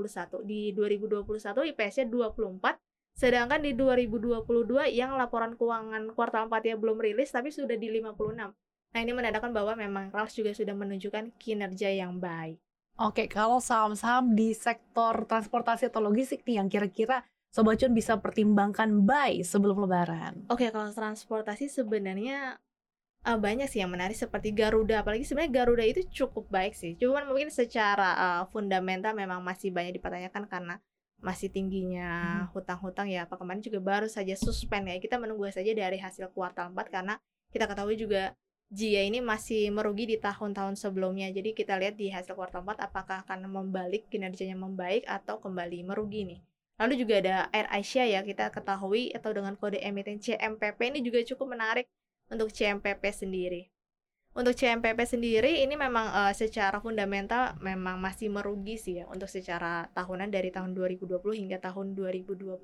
Di 0.46 0.70
2021 0.72 1.68
IPS-nya 1.74 2.06
24, 2.06 2.78
sedangkan 3.18 3.60
di 3.60 3.74
2022 3.74 4.46
yang 4.94 5.18
laporan 5.18 5.58
keuangan 5.58 6.14
kuartal 6.14 6.46
4 6.46 6.70
ya 6.70 6.74
belum 6.78 7.02
rilis 7.02 7.34
tapi 7.34 7.50
sudah 7.50 7.74
di 7.74 7.90
56. 7.90 8.54
Nah, 8.92 9.00
ini 9.00 9.12
menandakan 9.16 9.56
bahwa 9.56 9.72
memang 9.72 10.12
RALS 10.12 10.36
juga 10.36 10.52
sudah 10.52 10.76
menunjukkan 10.76 11.34
kinerja 11.40 11.88
yang 11.90 12.20
baik. 12.20 12.60
Oke, 13.00 13.24
kalau 13.24 13.56
saham-saham 13.56 14.36
di 14.36 14.52
sektor 14.52 15.24
transportasi 15.24 15.88
atau 15.88 16.04
logistik 16.04 16.44
nih 16.44 16.60
yang 16.60 16.68
kira-kira 16.68 17.24
sobat 17.48 17.80
cuan 17.80 17.96
bisa 17.96 18.20
pertimbangkan 18.20 19.08
buy 19.08 19.40
sebelum 19.40 19.88
lebaran. 19.88 20.44
Oke, 20.52 20.68
kalau 20.68 20.92
transportasi 20.92 21.72
sebenarnya 21.72 22.60
eh, 23.26 23.38
banyak 23.38 23.66
sih 23.70 23.80
yang 23.82 23.90
menarik 23.94 24.18
seperti 24.18 24.50
Garuda, 24.54 25.02
apalagi 25.02 25.22
sebenarnya 25.26 25.62
Garuda 25.62 25.84
itu 25.86 26.02
cukup 26.10 26.50
baik 26.50 26.74
sih. 26.74 26.98
Cuman 26.98 27.26
mungkin 27.30 27.48
secara 27.54 28.10
eh, 28.18 28.42
fundamental 28.50 29.14
memang 29.14 29.40
masih 29.42 29.70
banyak 29.70 29.98
dipertanyakan 29.98 30.44
karena 30.50 30.74
masih 31.22 31.48
tingginya 31.54 32.44
hutang-hutang 32.50 33.06
ya. 33.06 33.24
Apa 33.24 33.38
kemarin 33.38 33.62
juga 33.62 33.78
baru 33.78 34.10
saja 34.10 34.34
suspend 34.34 34.90
ya. 34.90 34.98
Kita 34.98 35.16
menunggu 35.22 35.46
saja 35.54 35.70
dari 35.70 35.96
hasil 36.02 36.34
kuartal 36.34 36.74
4 36.74 36.90
karena 36.90 37.14
kita 37.54 37.70
ketahui 37.70 37.96
juga 37.96 38.34
Jia 38.72 39.04
ini 39.04 39.20
masih 39.20 39.68
merugi 39.68 40.08
di 40.08 40.16
tahun-tahun 40.16 40.80
sebelumnya. 40.80 41.28
Jadi 41.28 41.52
kita 41.52 41.76
lihat 41.76 41.94
di 42.00 42.08
hasil 42.08 42.32
kuartal 42.32 42.64
4 42.64 42.80
apakah 42.88 43.22
akan 43.22 43.46
membalik 43.46 44.08
kinerjanya 44.08 44.56
membaik 44.56 45.04
atau 45.04 45.38
kembali 45.38 45.84
merugi 45.84 46.24
nih. 46.24 46.40
Lalu 46.80 46.94
juga 47.04 47.14
ada 47.20 47.36
Air 47.52 47.68
Asia 47.68 48.08
ya 48.08 48.24
kita 48.24 48.48
ketahui 48.48 49.12
atau 49.12 49.30
dengan 49.30 49.54
kode 49.60 49.78
emiten 49.78 50.18
CMPP 50.18 50.80
ini 50.88 51.04
juga 51.04 51.20
cukup 51.22 51.52
menarik 51.52 51.86
untuk 52.32 52.48
CMPP 52.48 53.04
sendiri 53.12 53.72
untuk 54.32 54.56
CMPP 54.56 54.96
sendiri 55.04 55.60
ini 55.60 55.76
memang 55.76 56.08
uh, 56.08 56.32
secara 56.32 56.80
fundamental 56.80 57.52
memang 57.60 58.00
masih 58.00 58.32
merugi 58.32 58.80
sih 58.80 58.94
ya 58.96 59.04
untuk 59.12 59.28
secara 59.28 59.92
tahunan 59.92 60.32
dari 60.32 60.48
tahun 60.48 60.72
2020 60.72 61.20
hingga 61.36 61.60
tahun 61.60 61.92
2022. 61.92 62.56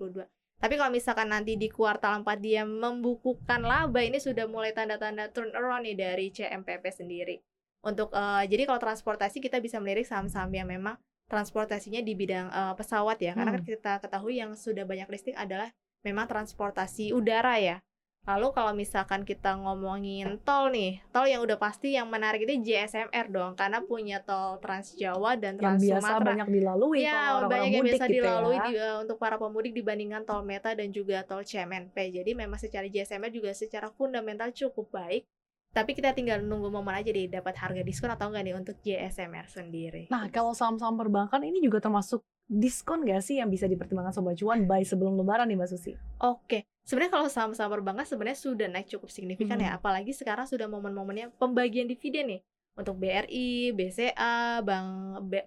Tapi 0.59 0.75
kalau 0.81 0.91
misalkan 0.91 1.29
nanti 1.29 1.61
di 1.61 1.69
kuartal 1.69 2.25
4 2.25 2.41
dia 2.41 2.65
membukukan 2.65 3.61
laba 3.61 4.01
ini 4.01 4.17
sudah 4.17 4.49
mulai 4.49 4.73
tanda-tanda 4.73 5.29
turnaround 5.29 5.85
nih 5.85 5.97
dari 5.97 6.27
CMPP 6.33 6.89
sendiri. 6.89 7.37
Untuk 7.85 8.17
uh, 8.17 8.43
jadi 8.49 8.65
kalau 8.65 8.81
transportasi 8.81 9.45
kita 9.45 9.61
bisa 9.61 9.77
melirik 9.77 10.09
saham-saham 10.09 10.49
yang 10.57 10.73
memang 10.73 10.97
transportasinya 11.29 12.01
di 12.01 12.17
bidang 12.17 12.49
uh, 12.49 12.75
pesawat 12.81 13.21
ya. 13.21 13.37
Karena 13.37 13.53
kan 13.53 13.63
hmm. 13.63 13.71
kita 13.77 13.93
ketahui 14.01 14.41
yang 14.41 14.57
sudah 14.57 14.89
banyak 14.89 15.07
listing 15.13 15.37
adalah 15.37 15.69
memang 16.01 16.25
transportasi 16.25 17.13
udara 17.13 17.61
ya. 17.61 17.85
Lalu 18.29 18.53
kalau 18.53 18.77
misalkan 18.77 19.25
kita 19.25 19.57
ngomongin 19.57 20.37
tol 20.45 20.69
nih, 20.69 21.01
tol 21.09 21.25
yang 21.25 21.41
udah 21.41 21.57
pasti 21.57 21.97
yang 21.97 22.13
menarik 22.13 22.45
itu 22.45 22.61
JSMR 22.61 23.33
dong, 23.33 23.57
karena 23.57 23.81
punya 23.81 24.21
tol 24.21 24.61
Trans 24.61 24.93
Jawa 25.01 25.41
dan 25.41 25.57
Trans 25.57 25.81
yang 25.81 25.97
biasa 25.97 26.05
Sumatera. 26.13 26.29
banyak 26.29 26.49
dilalui 26.53 27.09
ya, 27.09 27.41
orang 27.41 27.49
banyak 27.49 27.71
yang 27.73 27.87
biasa 27.89 28.05
gitu 28.05 28.15
dilalui 28.21 28.59
ya. 28.61 28.69
uh, 28.69 28.97
untuk 29.01 29.17
para 29.17 29.41
pemudik 29.41 29.73
dibandingkan 29.73 30.29
tol 30.29 30.45
Meta 30.45 30.77
dan 30.77 30.93
juga 30.93 31.25
tol 31.25 31.41
CMNP. 31.41 31.97
Jadi 32.21 32.37
memang 32.37 32.61
secara 32.61 32.85
JSMR 32.85 33.33
juga 33.33 33.57
secara 33.57 33.89
fundamental 33.89 34.53
cukup 34.53 34.93
baik. 34.93 35.25
Tapi 35.73 35.97
kita 35.97 36.13
tinggal 36.13 36.45
nunggu 36.45 36.69
momen 36.69 36.97
aja 36.97 37.09
deh 37.09 37.33
dapat 37.33 37.57
harga 37.57 37.81
diskon 37.81 38.13
atau 38.13 38.29
enggak 38.29 38.45
nih 38.45 38.57
untuk 38.57 38.77
JSMR 38.85 39.49
sendiri. 39.49 40.03
Nah, 40.13 40.29
kalau 40.29 40.53
saham-saham 40.53 40.97
perbankan 41.01 41.41
ini 41.45 41.65
juga 41.65 41.81
termasuk 41.81 42.25
diskon 42.49 43.05
gak 43.05 43.21
sih 43.21 43.41
yang 43.41 43.53
bisa 43.53 43.69
dipertimbangkan 43.69 44.13
sobat 44.17 44.37
cuan 44.41 44.65
buy 44.65 44.81
sebelum 44.81 45.21
lebaran 45.21 45.45
nih 45.45 45.61
Mbak 45.61 45.69
Susi? 45.69 45.93
Oke, 46.25 46.65
sebenarnya 46.89 47.13
kalau 47.13 47.29
saham-saham 47.29 47.69
perbankan 47.69 48.09
sebenarnya 48.09 48.41
sudah 48.41 48.67
naik 48.73 48.89
cukup 48.89 49.13
signifikan 49.13 49.61
ya, 49.61 49.69
hmm. 49.69 49.73
ya, 49.77 49.79
apalagi 49.79 50.17
sekarang 50.17 50.49
sudah 50.49 50.65
momen-momennya 50.73 51.37
pembagian 51.37 51.85
dividen 51.85 52.33
nih 52.33 52.41
untuk 52.81 52.97
BRI, 52.97 53.77
BCA, 53.77 54.65
Bank 54.65 54.89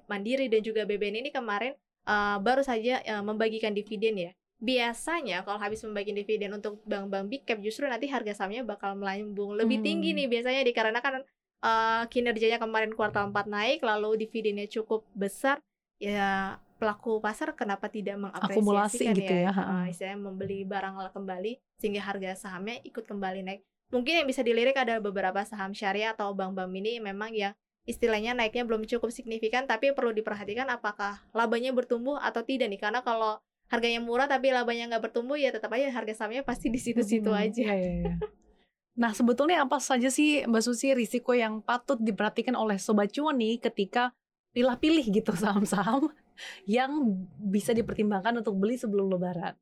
Mandiri 0.06 0.46
dan 0.52 0.62
juga 0.62 0.86
BBN 0.86 1.26
ini 1.26 1.30
kemarin 1.34 1.74
uh, 2.06 2.38
baru 2.38 2.62
saja 2.62 3.02
uh, 3.02 3.26
membagikan 3.26 3.74
dividen 3.74 4.30
ya. 4.30 4.32
Biasanya 4.62 5.42
kalau 5.42 5.58
habis 5.58 5.82
membagikan 5.82 6.22
dividen 6.22 6.54
untuk 6.54 6.78
bank-bank 6.86 7.26
big 7.34 7.42
cap 7.50 7.58
justru 7.66 7.90
nanti 7.90 8.06
harga 8.06 8.38
sahamnya 8.38 8.62
bakal 8.62 8.94
melambung 8.94 9.58
lebih 9.58 9.82
hmm. 9.82 9.88
tinggi 9.90 10.10
nih 10.14 10.28
biasanya 10.30 10.62
dikarenakan 10.62 11.26
uh, 11.66 12.06
kinerjanya 12.06 12.62
kemarin 12.62 12.94
kuartal 12.94 13.34
4 13.34 13.50
naik 13.50 13.80
lalu 13.82 14.22
dividennya 14.22 14.70
cukup 14.70 15.02
besar 15.18 15.58
ya 15.98 16.62
pelaku 16.82 17.22
pasar 17.22 17.54
kenapa 17.54 17.86
tidak 17.94 18.18
mengapresiasikan 18.18 19.14
gitu 19.14 19.30
ya, 19.30 19.54
ya. 19.54 19.54
Uh, 19.54 19.86
istilahnya 19.86 20.18
membeli 20.18 20.66
barang 20.66 20.98
kembali 21.14 21.62
sehingga 21.78 22.02
harga 22.02 22.34
sahamnya 22.34 22.82
ikut 22.82 23.06
kembali 23.06 23.46
naik. 23.46 23.62
Mungkin 23.94 24.26
yang 24.26 24.28
bisa 24.28 24.42
dilirik 24.42 24.74
ada 24.74 24.98
beberapa 24.98 25.46
saham 25.46 25.78
syariah 25.78 26.18
atau 26.18 26.34
bank-bank 26.34 26.74
mini 26.74 26.98
memang 26.98 27.30
yang 27.38 27.54
istilahnya 27.86 28.34
naiknya 28.34 28.66
belum 28.66 28.90
cukup 28.90 29.14
signifikan 29.14 29.70
tapi 29.70 29.94
perlu 29.94 30.10
diperhatikan 30.10 30.66
apakah 30.74 31.22
labanya 31.38 31.70
bertumbuh 31.70 32.18
atau 32.18 32.42
tidak 32.42 32.74
nih 32.74 32.82
karena 32.82 33.06
kalau 33.06 33.38
harganya 33.70 34.02
murah 34.02 34.26
tapi 34.26 34.50
labanya 34.50 34.90
nggak 34.90 35.12
bertumbuh 35.12 35.38
ya 35.38 35.54
tetap 35.54 35.70
aja 35.78 35.94
harga 35.94 36.18
sahamnya 36.18 36.42
pasti 36.42 36.74
di 36.74 36.82
situ-situ 36.82 37.30
hmm, 37.30 37.42
aja. 37.46 37.62
Iya, 37.62 37.76
iya. 37.78 38.16
Nah 38.98 39.14
sebetulnya 39.14 39.62
apa 39.64 39.78
saja 39.78 40.10
sih 40.10 40.44
Mbak 40.50 40.64
Susi 40.66 40.98
risiko 40.98 41.38
yang 41.38 41.62
patut 41.62 42.02
diperhatikan 42.02 42.58
oleh 42.58 42.82
sobat 42.82 43.14
cuan 43.14 43.38
nih 43.38 43.62
ketika 43.62 44.12
pilih-pilih 44.52 45.06
gitu 45.22 45.32
saham-saham 45.42 46.12
yang 46.66 46.92
bisa 47.40 47.72
dipertimbangkan 47.72 48.42
untuk 48.42 48.58
beli 48.58 48.76
sebelum 48.78 49.12
lebaran. 49.12 49.56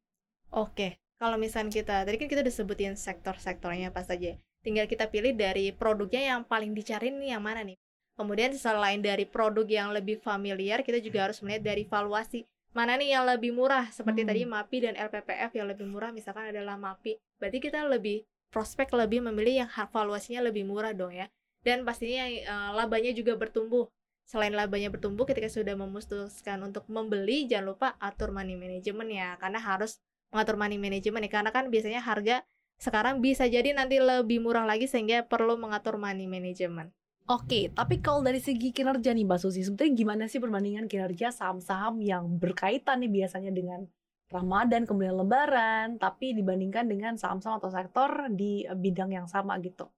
Oke, 0.49 0.97
kalau 1.19 1.35
misalnya 1.35 1.69
kita 1.69 2.07
tadi 2.07 2.15
kan 2.15 2.27
kita 2.31 2.41
udah 2.41 2.55
sebutin 2.55 2.93
sektor-sektornya 2.95 3.91
apa 3.91 4.01
saja. 4.07 4.39
Tinggal 4.59 4.87
kita 4.87 5.07
pilih 5.07 5.35
dari 5.35 5.71
produknya 5.71 6.35
yang 6.35 6.41
paling 6.43 6.75
dicari 6.75 7.11
nih 7.11 7.37
yang 7.37 7.43
mana 7.43 7.63
nih. 7.63 7.79
Kemudian 8.19 8.51
selain 8.51 8.99
dari 8.99 9.23
produk 9.23 9.63
yang 9.63 9.95
lebih 9.95 10.19
familiar, 10.19 10.83
kita 10.83 10.99
juga 10.99 11.31
harus 11.31 11.39
melihat 11.39 11.71
dari 11.71 11.87
valuasi. 11.87 12.43
Mana 12.75 12.99
nih 12.99 13.15
yang 13.15 13.23
lebih 13.23 13.55
murah? 13.55 13.87
Seperti 13.89 14.27
hmm. 14.27 14.29
tadi 14.29 14.41
MAPI 14.43 14.77
dan 14.83 14.93
LPPF 14.99 15.51
yang 15.55 15.67
lebih 15.71 15.87
murah 15.87 16.11
misalkan 16.11 16.51
adalah 16.51 16.75
MAPI. 16.75 17.15
Berarti 17.39 17.57
kita 17.63 17.87
lebih 17.87 18.27
prospek 18.51 18.91
lebih 18.93 19.23
memilih 19.23 19.65
yang 19.65 19.69
valuasinya 19.71 20.43
lebih 20.43 20.67
murah 20.67 20.91
dong 20.91 21.15
ya. 21.15 21.31
Dan 21.63 21.87
pastinya 21.87 22.27
uh, 22.27 22.71
labanya 22.75 23.15
juga 23.15 23.35
bertumbuh 23.35 23.87
selain 24.29 24.53
labanya 24.53 24.93
bertumbuh 24.93 25.25
ketika 25.25 25.49
sudah 25.49 25.73
memutuskan 25.73 26.61
untuk 26.61 26.85
membeli 26.85 27.49
jangan 27.49 27.73
lupa 27.73 27.87
atur 27.97 28.29
money 28.29 28.53
management 28.53 29.09
ya 29.09 29.33
karena 29.41 29.57
harus 29.57 29.97
mengatur 30.29 30.53
money 30.61 30.77
management 30.77 31.25
ya 31.25 31.31
karena 31.41 31.49
kan 31.49 31.73
biasanya 31.73 32.05
harga 32.05 32.45
sekarang 32.77 33.25
bisa 33.25 33.49
jadi 33.49 33.73
nanti 33.73 33.97
lebih 33.97 34.37
murah 34.45 34.69
lagi 34.69 34.85
sehingga 34.85 35.25
perlu 35.25 35.57
mengatur 35.57 35.97
money 35.97 36.29
management. 36.29 36.93
Oke, 37.29 37.69
tapi 37.73 38.01
kalau 38.01 38.25
dari 38.25 38.41
segi 38.41 38.73
kinerja 38.73 39.13
nih 39.13 39.25
Mbak 39.25 39.37
Susi, 39.41 39.61
sebetulnya 39.61 39.93
gimana 39.93 40.23
sih 40.25 40.41
perbandingan 40.41 40.89
kinerja 40.89 41.29
saham-saham 41.29 42.01
yang 42.01 42.25
berkaitan 42.41 43.05
nih 43.05 43.21
biasanya 43.21 43.53
dengan 43.53 43.85
Ramadan 44.29 44.85
kemudian 44.85 45.13
Lebaran, 45.13 45.97
tapi 46.01 46.33
dibandingkan 46.33 46.89
dengan 46.89 47.17
saham-saham 47.21 47.61
atau 47.61 47.69
sektor 47.69 48.33
di 48.33 48.65
bidang 48.65 49.13
yang 49.13 49.25
sama 49.29 49.57
gitu? 49.61 49.89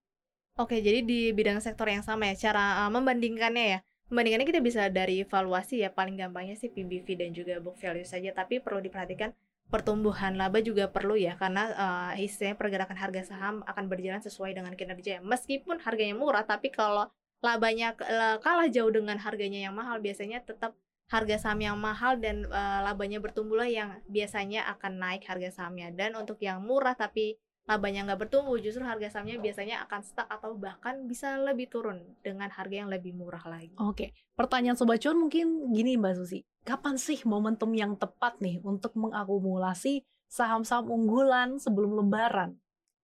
Oke, 0.60 0.84
jadi 0.84 1.08
di 1.08 1.32
bidang 1.32 1.64
sektor 1.64 1.88
yang 1.88 2.04
sama 2.04 2.28
ya, 2.32 2.52
cara 2.52 2.84
uh, 2.84 2.92
membandingkannya 2.92 3.66
ya. 3.78 3.80
Pembandingannya 4.12 4.44
kita 4.44 4.60
bisa 4.60 4.92
dari 4.92 5.24
evaluasi 5.24 5.88
ya 5.88 5.90
paling 5.96 6.20
gampangnya 6.20 6.60
sih 6.60 6.68
PBV 6.68 7.08
dan 7.16 7.32
juga 7.32 7.64
book 7.64 7.80
value 7.80 8.04
saja. 8.04 8.36
Tapi 8.36 8.60
perlu 8.60 8.84
diperhatikan 8.84 9.32
pertumbuhan 9.72 10.36
laba 10.36 10.60
juga 10.60 10.92
perlu 10.92 11.16
ya 11.16 11.40
karena 11.40 11.72
uh, 11.72 12.12
istilahnya 12.20 12.60
pergerakan 12.60 13.00
harga 13.00 13.32
saham 13.32 13.64
akan 13.64 13.88
berjalan 13.88 14.20
sesuai 14.20 14.52
dengan 14.52 14.76
kinerja. 14.76 15.24
Meskipun 15.24 15.80
harganya 15.80 16.12
murah 16.12 16.44
tapi 16.44 16.76
kalau 16.76 17.08
labanya 17.40 17.96
kalah 18.44 18.68
jauh 18.68 18.92
dengan 18.92 19.16
harganya 19.16 19.64
yang 19.64 19.74
mahal 19.74 20.04
biasanya 20.04 20.44
tetap 20.44 20.76
harga 21.08 21.48
saham 21.48 21.64
yang 21.64 21.80
mahal 21.80 22.20
dan 22.20 22.44
uh, 22.52 22.84
labanya 22.84 23.24
bertumbuhlah 23.24 23.72
yang 23.72 23.96
biasanya 24.12 24.68
akan 24.76 25.00
naik 25.00 25.24
harga 25.24 25.56
sahamnya. 25.56 25.88
Dan 25.96 26.20
untuk 26.20 26.36
yang 26.44 26.60
murah 26.60 27.00
tapi 27.00 27.40
labanya 27.70 28.04
nggak 28.10 28.26
bertumbuh 28.26 28.58
justru 28.58 28.82
harga 28.82 29.14
sahamnya 29.14 29.38
biasanya 29.38 29.86
akan 29.86 30.02
stuck 30.02 30.26
atau 30.26 30.58
bahkan 30.58 31.06
bisa 31.06 31.38
lebih 31.38 31.70
turun 31.70 32.02
dengan 32.26 32.50
harga 32.50 32.84
yang 32.84 32.90
lebih 32.90 33.14
murah 33.14 33.42
lagi. 33.46 33.72
Oke, 33.78 34.18
pertanyaan 34.34 34.74
sobat 34.74 34.98
cuan 35.00 35.18
mungkin 35.22 35.70
gini 35.70 35.96
Mbak 35.96 36.14
Susi, 36.18 36.42
kapan 36.66 36.98
sih 36.98 37.22
momentum 37.24 37.70
yang 37.78 37.94
tepat 37.96 38.42
nih 38.42 38.60
untuk 38.66 38.98
mengakumulasi 38.98 40.02
saham-saham 40.26 40.90
unggulan 40.90 41.62
sebelum 41.62 42.02
Lebaran? 42.02 42.58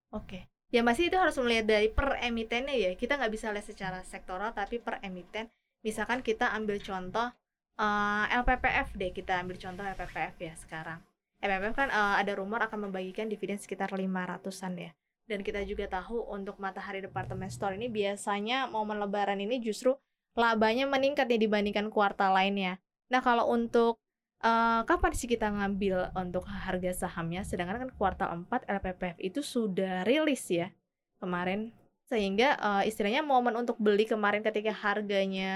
Oke, 0.09 0.49
ya 0.73 0.81
masih 0.81 1.13
itu 1.13 1.17
harus 1.21 1.37
melihat 1.37 1.69
dari 1.77 1.93
per 1.93 2.17
emitennya 2.17 2.73
ya. 2.73 2.91
Kita 2.97 3.21
nggak 3.21 3.31
bisa 3.31 3.53
lihat 3.53 3.67
secara 3.67 4.01
sektoral 4.01 4.57
tapi 4.57 4.81
per 4.81 4.97
emiten. 5.05 5.53
Misalkan 5.85 6.25
kita 6.25 6.49
ambil 6.57 6.81
contoh 6.81 7.29
uh, 7.77 8.25
eh, 8.25 8.41
LPPF 8.41 8.97
deh, 8.97 9.13
kita 9.13 9.37
ambil 9.37 9.61
contoh 9.61 9.85
LPPF 9.85 10.35
ya 10.41 10.55
sekarang 10.57 10.99
MMF 11.37 11.73
kan 11.77 11.89
uh, 11.93 12.17
ada 12.17 12.33
rumor 12.33 12.65
akan 12.65 12.89
membagikan 12.89 13.29
dividen 13.29 13.61
sekitar 13.61 13.93
500-an 13.93 14.73
ya. 14.77 14.91
Dan 15.27 15.43
kita 15.43 15.61
juga 15.67 15.85
tahu 15.91 16.23
untuk 16.31 16.57
Matahari 16.57 17.03
Department 17.03 17.51
Store 17.51 17.75
ini 17.75 17.91
biasanya 17.91 18.65
momen 18.71 18.97
lebaran 18.97 19.37
ini 19.43 19.59
justru 19.59 19.93
labanya 20.39 20.87
meningkat 20.87 21.27
ya 21.27 21.37
dibandingkan 21.37 21.91
kuartal 21.91 22.31
lainnya. 22.31 22.79
Nah, 23.11 23.19
kalau 23.19 23.51
untuk 23.51 23.99
uh, 24.39 24.87
kapan 24.87 25.11
sih 25.13 25.27
kita 25.27 25.51
ngambil 25.51 26.15
untuk 26.15 26.47
harga 26.47 27.05
sahamnya? 27.05 27.43
Sedangkan 27.43 27.85
kan 27.85 27.91
kuartal 27.93 28.29
4 28.47 28.71
LPPF 28.71 29.17
itu 29.19 29.43
sudah 29.43 30.07
rilis 30.07 30.47
ya 30.47 30.71
kemarin 31.19 31.75
sehingga 32.07 32.55
uh, 32.63 32.83
istilahnya 32.87 33.19
momen 33.19 33.51
untuk 33.59 33.75
beli 33.83 34.07
kemarin 34.07 34.39
ketika 34.39 34.71
harganya 34.71 35.51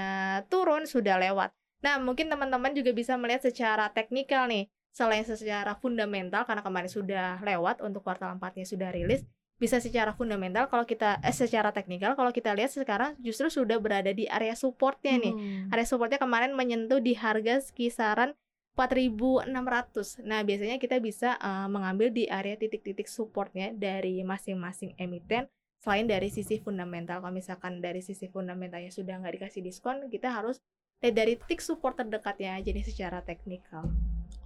turun 0.52 0.84
sudah 0.84 1.16
lewat. 1.16 1.56
Nah, 1.80 1.98
mungkin 1.98 2.28
teman-teman 2.28 2.76
juga 2.76 2.92
bisa 2.92 3.16
melihat 3.16 3.48
secara 3.48 3.88
teknikal 3.90 4.52
nih 4.52 4.68
selain 4.92 5.24
secara 5.24 5.74
fundamental 5.80 6.44
karena 6.44 6.60
kemarin 6.60 6.92
sudah 6.92 7.40
lewat 7.40 7.80
untuk 7.80 8.04
kuartal 8.04 8.36
4-nya 8.36 8.68
sudah 8.68 8.92
rilis 8.92 9.24
bisa 9.62 9.78
secara 9.78 10.18
fundamental 10.18 10.66
kalau 10.74 10.90
kita 10.90 11.22
eh 11.22 11.30
secara 11.30 11.70
teknikal 11.70 12.18
kalau 12.18 12.34
kita 12.34 12.50
lihat 12.58 12.74
sekarang 12.74 13.14
justru 13.22 13.46
sudah 13.46 13.78
berada 13.78 14.10
di 14.10 14.26
area 14.26 14.58
supportnya 14.58 15.22
nih. 15.22 15.34
Hmm. 15.38 15.70
area 15.70 15.86
supportnya 15.86 16.18
kemarin 16.18 16.58
menyentuh 16.58 16.98
di 16.98 17.14
harga 17.14 17.62
kisaran 17.70 18.34
4.600 18.74 20.26
nah 20.26 20.42
biasanya 20.42 20.82
kita 20.82 20.98
bisa 20.98 21.38
uh, 21.38 21.70
mengambil 21.70 22.10
di 22.10 22.26
area 22.26 22.58
titik-titik 22.58 23.06
supportnya 23.06 23.70
dari 23.70 24.26
masing-masing 24.26 24.98
emiten 24.98 25.46
selain 25.78 26.10
dari 26.10 26.34
sisi 26.34 26.58
fundamental. 26.58 27.22
Kalau 27.22 27.34
misalkan 27.34 27.86
dari 27.86 28.02
sisi 28.02 28.34
fundamentalnya 28.34 28.90
sudah 28.90 29.22
nggak 29.22 29.46
dikasih 29.46 29.62
diskon 29.62 30.10
kita 30.10 30.34
harus 30.34 30.58
lihat 31.06 31.14
dari 31.14 31.34
titik 31.38 31.62
support 31.62 31.98
terdekatnya 32.02 32.58
jadi 32.66 32.82
secara 32.82 33.22
teknikal 33.22 33.90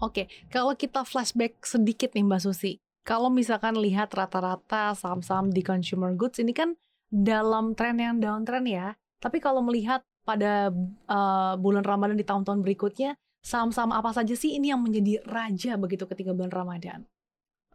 Oke, 0.04 0.28
kalau 0.52 0.76
kita 0.76 1.08
flashback 1.08 1.64
sedikit 1.64 2.12
nih 2.12 2.28
Mbak 2.28 2.42
Susi, 2.44 2.84
kalau 3.08 3.32
misalkan 3.32 3.80
lihat 3.80 4.12
rata-rata 4.12 4.92
saham-saham 4.92 5.54
di 5.54 5.64
consumer 5.64 6.12
goods 6.18 6.42
ini 6.42 6.52
kan 6.52 6.76
dalam 7.08 7.78
tren 7.78 8.02
yang 8.02 8.20
downtrend 8.20 8.68
ya. 8.68 8.98
Tapi 9.24 9.40
kalau 9.40 9.64
melihat 9.64 10.04
pada 10.28 10.74
uh, 11.08 11.54
bulan 11.56 11.86
Ramadan 11.86 12.20
di 12.20 12.28
tahun-tahun 12.28 12.66
berikutnya, 12.66 13.16
saham-saham 13.46 13.94
apa 13.94 14.12
saja 14.12 14.34
sih 14.36 14.58
ini 14.58 14.74
yang 14.74 14.82
menjadi 14.82 15.22
raja 15.24 15.78
begitu 15.80 16.10
ketika 16.10 16.36
bulan 16.36 16.52
Ramadan? 16.52 17.06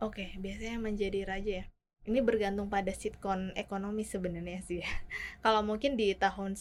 Oke, 0.03 0.35
biasanya 0.37 0.83
menjadi 0.83 1.21
raja 1.25 1.53
ya. 1.63 1.67
Ini 2.11 2.27
bergantung 2.27 2.67
pada 2.67 2.91
sitkon 2.91 3.55
ekonomi 3.55 4.03
sebenarnya 4.03 4.59
sih. 4.67 4.83
Kalau 5.47 5.63
mungkin 5.63 5.95
di 5.95 6.11
tahun 6.19 6.59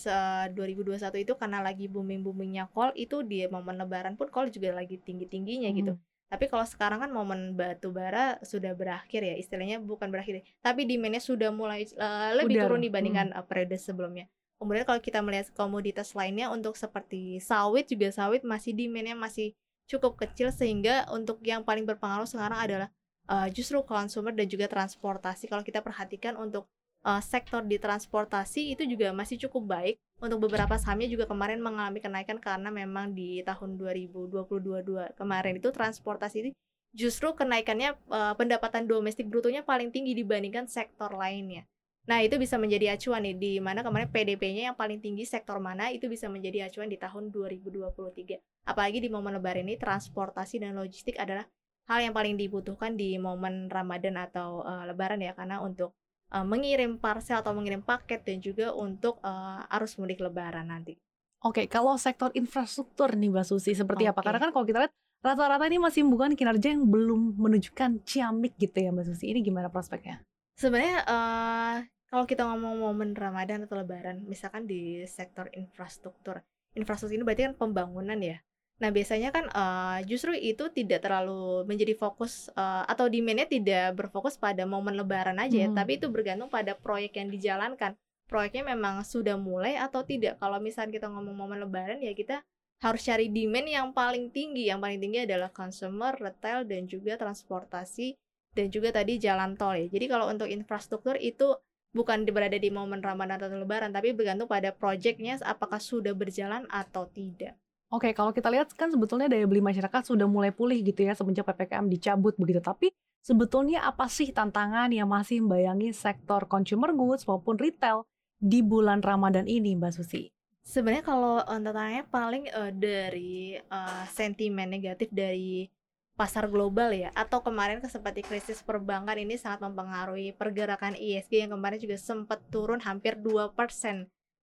2021 0.53 1.01
itu 1.25 1.33
karena 1.33 1.65
lagi 1.65 1.89
booming-boomingnya 1.89 2.69
call 2.69 2.93
itu 2.93 3.25
di 3.25 3.49
momen 3.49 3.81
lebaran 3.81 4.13
pun 4.13 4.29
call 4.29 4.53
juga 4.53 4.77
lagi 4.77 5.01
tinggi-tingginya 5.01 5.73
gitu. 5.73 5.97
Hmm. 5.97 6.05
Tapi 6.29 6.45
kalau 6.45 6.61
sekarang 6.61 7.01
kan 7.01 7.09
momen 7.09 7.57
batu 7.57 7.89
bara 7.89 8.37
sudah 8.45 8.77
berakhir 8.77 9.25
ya, 9.25 9.33
istilahnya 9.33 9.81
bukan 9.81 10.13
berakhir, 10.13 10.45
tapi 10.61 10.85
demandnya 10.85 11.17
sudah 11.17 11.49
mulai 11.49 11.89
uh, 11.97 12.37
lebih 12.37 12.61
Udah. 12.61 12.69
turun 12.69 12.77
Hmm. 12.77 12.85
dibandingkan 12.85 13.27
uh, 13.33 13.41
periode 13.41 13.73
sebelumnya. 13.81 14.29
Kemudian 14.61 14.85
kalau 14.85 15.01
kita 15.01 15.25
melihat 15.25 15.49
komoditas 15.57 16.13
lainnya 16.13 16.53
untuk 16.53 16.77
seperti 16.77 17.41
sawit 17.41 17.89
juga 17.89 18.13
sawit 18.13 18.45
masih 18.45 18.77
demandnya 18.77 19.17
masih 19.17 19.57
cukup 19.89 20.21
kecil 20.21 20.53
sehingga 20.53 21.09
untuk 21.09 21.41
yang 21.41 21.65
paling 21.65 21.89
berpengaruh 21.89 22.29
sekarang 22.29 22.61
adalah 22.61 22.93
uh, 23.29 23.47
justru 23.53 23.79
konsumer 23.85 24.33
dan 24.33 24.49
juga 24.49 24.65
transportasi. 24.65 25.45
Kalau 25.45 25.61
kita 25.61 25.85
perhatikan 25.85 26.35
untuk 26.35 26.65
uh, 27.05 27.21
sektor 27.21 27.61
di 27.61 27.77
transportasi 27.77 28.73
itu 28.73 28.83
juga 28.89 29.13
masih 29.13 29.37
cukup 29.47 29.79
baik. 29.79 29.95
Untuk 30.19 30.43
beberapa 30.43 30.75
sahamnya 30.75 31.07
juga 31.07 31.29
kemarin 31.29 31.63
mengalami 31.63 32.03
kenaikan 32.03 32.41
karena 32.43 32.67
memang 32.67 33.15
di 33.15 33.39
tahun 33.47 33.79
2022 33.79 35.15
kemarin 35.15 35.53
itu 35.55 35.71
transportasi 35.71 36.43
ini 36.43 36.51
justru 36.91 37.31
kenaikannya 37.31 37.95
uh, 38.11 38.35
pendapatan 38.35 38.83
domestik 38.83 39.31
brutonya 39.31 39.63
paling 39.63 39.93
tinggi 39.93 40.17
dibandingkan 40.17 40.67
sektor 40.67 41.13
lainnya. 41.15 41.63
Nah, 42.09 42.25
itu 42.25 42.41
bisa 42.41 42.57
menjadi 42.57 42.97
acuan 42.97 43.21
nih 43.21 43.37
di 43.37 43.53
mana 43.61 43.85
kemarin 43.85 44.09
PDP-nya 44.09 44.73
yang 44.73 44.77
paling 44.77 44.97
tinggi 44.97 45.29
sektor 45.29 45.61
mana 45.61 45.93
itu 45.93 46.09
bisa 46.09 46.25
menjadi 46.25 46.65
acuan 46.65 46.89
di 46.89 46.97
tahun 46.97 47.29
2023. 47.29 48.65
Apalagi 48.65 48.97
di 48.97 49.13
momen 49.13 49.37
lebaran 49.37 49.69
ini 49.69 49.77
transportasi 49.77 50.57
dan 50.57 50.73
logistik 50.73 51.21
adalah 51.21 51.45
hal 51.89 51.99
yang 52.05 52.13
paling 52.13 52.37
dibutuhkan 52.37 52.93
di 52.93 53.17
momen 53.17 53.65
Ramadan 53.67 54.21
atau 54.21 54.61
uh, 54.61 54.85
lebaran 54.85 55.19
ya 55.19 55.33
karena 55.33 55.57
untuk 55.57 55.97
uh, 56.29 56.45
mengirim 56.45 57.01
parcel 57.01 57.41
atau 57.41 57.51
mengirim 57.57 57.81
paket 57.81 58.21
dan 58.21 58.37
juga 58.39 58.71
untuk 58.77 59.17
uh, 59.25 59.65
arus 59.73 59.97
mudik 59.97 60.21
lebaran 60.21 60.69
nanti. 60.69 60.95
Oke, 61.41 61.65
kalau 61.65 61.95
sektor 61.95 62.29
infrastruktur 62.35 63.15
nih 63.15 63.31
Mbak 63.31 63.45
Susi 63.47 63.71
seperti 63.73 64.05
apa? 64.05 64.19
Oke. 64.21 64.27
Karena 64.27 64.39
kan 64.43 64.51
kalau 64.53 64.65
kita 64.67 64.79
lihat 64.85 64.93
rata-rata 65.23 65.65
ini 65.71 65.79
masih 65.79 66.03
bukan 66.05 66.35
kinerja 66.35 66.75
yang 66.75 66.83
belum 66.85 67.39
menunjukkan 67.39 68.03
ciamik 68.05 68.59
gitu 68.59 68.75
ya 68.75 68.91
Mbak 68.91 69.05
Susi. 69.07 69.31
Ini 69.31 69.39
gimana 69.41 69.71
prospeknya? 69.71 70.19
Sebenarnya 70.59 71.07
uh, 71.07 71.75
kalau 72.11 72.27
kita 72.27 72.43
ngomong 72.43 72.83
momen 72.83 73.15
Ramadan 73.15 73.63
atau 73.63 73.79
Lebaran, 73.79 74.27
misalkan 74.27 74.67
di 74.67 75.07
sektor 75.07 75.47
infrastruktur, 75.55 76.43
infrastruktur 76.75 77.15
ini 77.15 77.23
berarti 77.23 77.43
kan 77.47 77.55
pembangunan 77.55 78.19
ya. 78.19 78.43
Nah 78.79 78.89
biasanya 78.95 79.29
kan 79.35 79.45
uh, 79.51 79.99
justru 80.07 80.31
itu 80.31 80.71
tidak 80.71 81.03
terlalu 81.03 81.67
menjadi 81.67 81.99
fokus 81.99 82.47
uh, 82.55 82.87
atau 82.87 83.11
demandnya 83.11 83.43
tidak 83.43 83.99
berfokus 83.99 84.39
pada 84.39 84.63
momen 84.63 84.95
Lebaran 84.95 85.35
aja 85.35 85.67
ya, 85.67 85.67
Hmm. 85.67 85.75
tapi 85.75 85.99
itu 85.99 86.07
bergantung 86.07 86.47
pada 86.47 86.79
proyek 86.79 87.19
yang 87.19 87.27
dijalankan. 87.27 87.99
Proyeknya 88.31 88.71
memang 88.77 89.03
sudah 89.03 89.35
mulai 89.35 89.75
atau 89.75 90.05
tidak. 90.07 90.39
Kalau 90.39 90.63
misalnya 90.63 90.95
kita 90.95 91.07
ngomong 91.11 91.35
momen 91.35 91.59
Lebaran 91.59 91.99
ya 91.99 92.15
kita 92.15 92.39
harus 92.79 93.03
cari 93.03 93.27
demand 93.27 93.67
yang 93.67 93.87
paling 93.91 94.31
tinggi. 94.31 94.71
Yang 94.71 94.79
paling 94.79 94.99
tinggi 95.03 95.19
adalah 95.27 95.51
consumer, 95.51 96.15
retail, 96.15 96.63
dan 96.63 96.87
juga 96.87 97.19
transportasi 97.19 98.15
dan 98.55 98.71
juga 98.71 98.95
tadi 98.95 99.19
jalan 99.19 99.59
tol 99.59 99.75
ya. 99.75 99.91
Jadi 99.91 100.05
kalau 100.07 100.31
untuk 100.31 100.47
infrastruktur 100.47 101.19
itu 101.19 101.57
bukan 101.91 102.23
berada 102.29 102.55
di 102.55 102.69
momen 102.71 103.03
Ramadan 103.03 103.41
atau 103.41 103.51
Lebaran, 103.51 103.91
tapi 103.91 104.15
bergantung 104.15 104.47
pada 104.47 104.71
proyeknya 104.71 105.41
apakah 105.43 105.81
sudah 105.81 106.15
berjalan 106.15 106.63
atau 106.71 107.09
tidak. 107.11 107.59
Oke, 107.89 108.13
kalau 108.13 108.29
kita 108.29 108.53
lihat 108.53 108.69
kan 108.77 108.93
sebetulnya 108.93 109.25
daya 109.25 109.49
beli 109.49 109.65
masyarakat 109.65 110.13
sudah 110.13 110.29
mulai 110.29 110.53
pulih 110.53 110.77
gitu 110.85 111.01
ya 111.01 111.17
semenjak 111.17 111.41
PPKM 111.49 111.89
dicabut 111.89 112.37
begitu. 112.37 112.61
Tapi 112.61 112.93
sebetulnya 113.25 113.81
apa 113.81 114.05
sih 114.05 114.29
tantangan 114.29 114.93
yang 114.93 115.09
masih 115.09 115.41
membayangi 115.41 115.89
sektor 115.97 116.45
consumer 116.45 116.93
goods 116.93 117.25
maupun 117.25 117.57
retail 117.57 118.05
di 118.37 118.61
bulan 118.61 119.01
Ramadan 119.01 119.49
ini 119.49 119.73
Mbak 119.73 119.91
Susi? 119.97 120.29
Sebenarnya 120.61 121.01
kalau 121.01 121.41
eh, 121.41 121.59
tantangannya 121.65 122.05
paling 122.13 122.45
eh, 122.45 122.71
dari 122.77 123.57
eh, 123.57 124.03
sentimen 124.13 124.69
negatif 124.69 125.09
dari 125.09 125.65
pasar 126.13 126.45
global 126.45 126.93
ya 126.93 127.09
atau 127.17 127.41
kemarin 127.41 127.81
ke- 127.81 127.89
seperti 127.89 128.21
krisis 128.21 128.61
perbankan 128.61 129.17
ini 129.17 129.39
sangat 129.39 129.65
mempengaruhi 129.65 130.35
pergerakan 130.37 130.93
ISG 130.93 131.47
yang 131.47 131.57
kemarin 131.57 131.79
juga 131.81 131.97
sempat 131.97 132.37
turun 132.53 132.83
hampir 132.85 133.17
2%. 133.17 133.49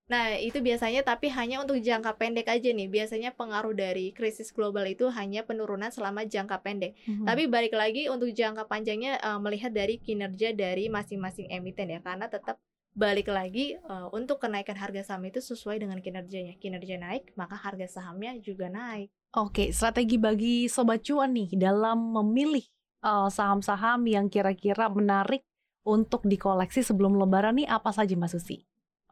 Nah, 0.07 0.39
itu 0.39 0.63
biasanya 0.63 1.03
tapi 1.03 1.27
hanya 1.27 1.59
untuk 1.59 1.83
jangka 1.83 2.15
pendek 2.15 2.47
aja 2.47 2.71
nih. 2.71 2.87
Biasanya 2.87 3.35
pengaruh 3.35 3.75
dari 3.75 4.15
krisis 4.15 4.55
global 4.55 4.87
itu 4.87 5.11
hanya 5.11 5.43
penurunan 5.43 5.91
selama 5.91 6.23
jangka 6.23 6.63
pendek. 6.63 6.95
Mhm. 7.03 7.27
Tapi 7.27 7.43
balik 7.51 7.75
lagi 7.75 8.07
untuk 8.07 8.31
jangka 8.31 8.71
panjangnya 8.71 9.19
eh, 9.19 9.39
melihat 9.43 9.75
dari 9.75 9.99
kinerja 9.99 10.55
dari 10.55 10.87
masing-masing 10.87 11.51
emiten 11.51 11.91
ya 11.91 11.99
karena 11.99 12.31
tetap 12.31 12.55
balik 12.95 13.27
lagi 13.27 13.75
eh, 13.75 14.07
untuk 14.15 14.39
kenaikan 14.39 14.79
harga 14.79 15.03
saham 15.11 15.27
itu 15.27 15.43
sesuai 15.43 15.83
dengan 15.83 15.99
kinerjanya. 15.99 16.55
Kinerja 16.55 16.95
naik, 16.95 17.35
maka 17.35 17.59
harga 17.59 17.99
sahamnya 17.99 18.39
juga 18.39 18.71
naik. 18.71 19.11
Oke, 19.35 19.75
strategi 19.75 20.15
bagi 20.15 20.71
sobat 20.71 21.03
cuan 21.03 21.35
nih 21.35 21.51
dalam 21.59 22.15
memilih 22.15 22.63
eh, 23.03 23.27
saham-saham 23.27 24.07
yang 24.07 24.31
kira-kira 24.31 24.87
menarik 24.87 25.43
untuk 25.83 26.23
dikoleksi 26.23 26.79
sebelum 26.79 27.19
lebaran 27.19 27.59
nih 27.59 27.67
apa 27.67 27.91
saja 27.91 28.15
Mbak 28.15 28.31
Susi? 28.31 28.63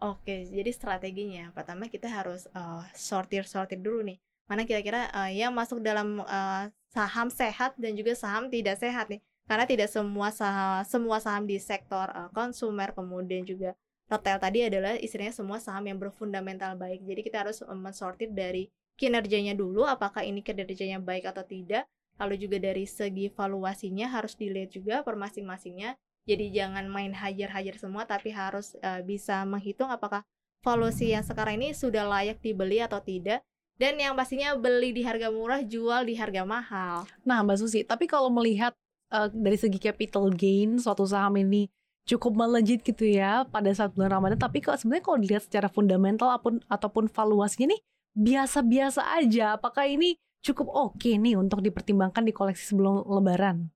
Oke, 0.05 0.45
jadi 0.45 0.69
strateginya 0.69 1.49
pertama 1.49 1.89
kita 1.89 2.05
harus 2.05 2.45
eh, 2.53 2.83
sortir-sortir 2.93 3.81
dulu 3.81 4.05
nih. 4.05 4.21
Mana 4.45 4.61
kira-kira 4.69 5.09
eh, 5.09 5.41
yang 5.41 5.49
masuk 5.49 5.81
dalam 5.81 6.21
eh, 6.21 6.69
saham 6.93 7.33
sehat 7.33 7.73
dan 7.81 7.97
juga 7.97 8.13
saham 8.13 8.53
tidak 8.53 8.77
sehat 8.77 9.09
nih. 9.09 9.17
Karena 9.49 9.65
tidak 9.65 9.89
semua 9.89 10.29
saham 10.29 10.85
semua 10.85 11.17
saham 11.17 11.49
di 11.49 11.57
sektor 11.57 12.05
eh, 12.13 12.29
konsumer 12.37 12.93
kemudian 12.93 13.49
juga 13.49 13.73
retail 14.05 14.37
tadi 14.37 14.59
adalah 14.69 14.93
istilahnya 14.93 15.33
semua 15.33 15.57
saham 15.57 15.89
yang 15.89 15.97
berfundamental 15.97 16.77
baik. 16.77 17.01
Jadi 17.01 17.21
kita 17.25 17.41
harus 17.41 17.65
mensortir 17.65 18.29
dari 18.29 18.69
kinerjanya 19.01 19.57
dulu 19.57 19.89
apakah 19.89 20.21
ini 20.21 20.45
kinerjanya 20.45 21.01
baik 21.01 21.25
atau 21.33 21.41
tidak. 21.41 21.89
Lalu 22.21 22.45
juga 22.45 22.61
dari 22.61 22.85
segi 22.85 23.33
valuasinya 23.33 24.05
harus 24.13 24.37
dilihat 24.37 24.69
juga 24.69 25.01
per 25.01 25.17
masing-masingnya. 25.17 25.97
Jadi 26.25 26.49
jangan 26.49 26.89
main 26.89 27.13
hajar-hajar 27.13 27.77
semua 27.77 28.09
tapi 28.09 28.33
harus 28.33 28.73
eh, 28.81 29.05
bisa 29.05 29.45
menghitung 29.45 29.93
apakah 29.93 30.25
valuasi 30.65 31.13
yang 31.13 31.21
sekarang 31.21 31.61
ini 31.61 31.77
sudah 31.77 32.05
layak 32.09 32.41
dibeli 32.41 32.81
atau 32.81 32.97
tidak. 32.97 33.45
Dan 33.75 33.99
yang 33.99 34.15
pastinya 34.15 34.55
beli 34.55 34.95
di 34.95 35.03
harga 35.03 35.27
murah, 35.29 35.59
jual 35.61 36.07
di 36.07 36.15
harga 36.15 36.47
mahal. 36.47 37.03
Nah, 37.27 37.43
Mbak 37.43 37.57
Susi, 37.59 37.83
tapi 37.83 38.07
kalau 38.07 38.31
melihat 38.33 38.73
eh, 39.13 39.29
dari 39.29 39.59
segi 39.59 39.77
capital 39.77 40.33
gain 40.33 40.81
suatu 40.81 41.05
saham 41.05 41.37
ini 41.37 41.69
cukup 42.05 42.37
melejit 42.37 42.85
gitu 42.85 43.01
ya 43.01 43.49
pada 43.49 43.69
saat 43.73 43.93
bulan 43.93 44.21
Ramadan, 44.21 44.37
tapi 44.37 44.61
kok 44.61 44.77
sebenarnya 44.77 45.03
kalau 45.05 45.17
dilihat 45.17 45.43
secara 45.49 45.67
fundamental 45.69 46.29
ataupun 46.37 46.61
ataupun 46.69 47.05
valuasinya 47.09 47.73
nih 47.73 47.81
biasa-biasa 48.15 49.01
aja. 49.21 49.57
Apakah 49.57 49.89
ini 49.89 50.15
cukup 50.45 50.69
oke 50.71 51.09
nih 51.09 51.35
untuk 51.35 51.59
dipertimbangkan 51.65 52.23
di 52.23 52.31
koleksi 52.31 52.73
sebelum 52.73 53.03
Lebaran? 53.09 53.74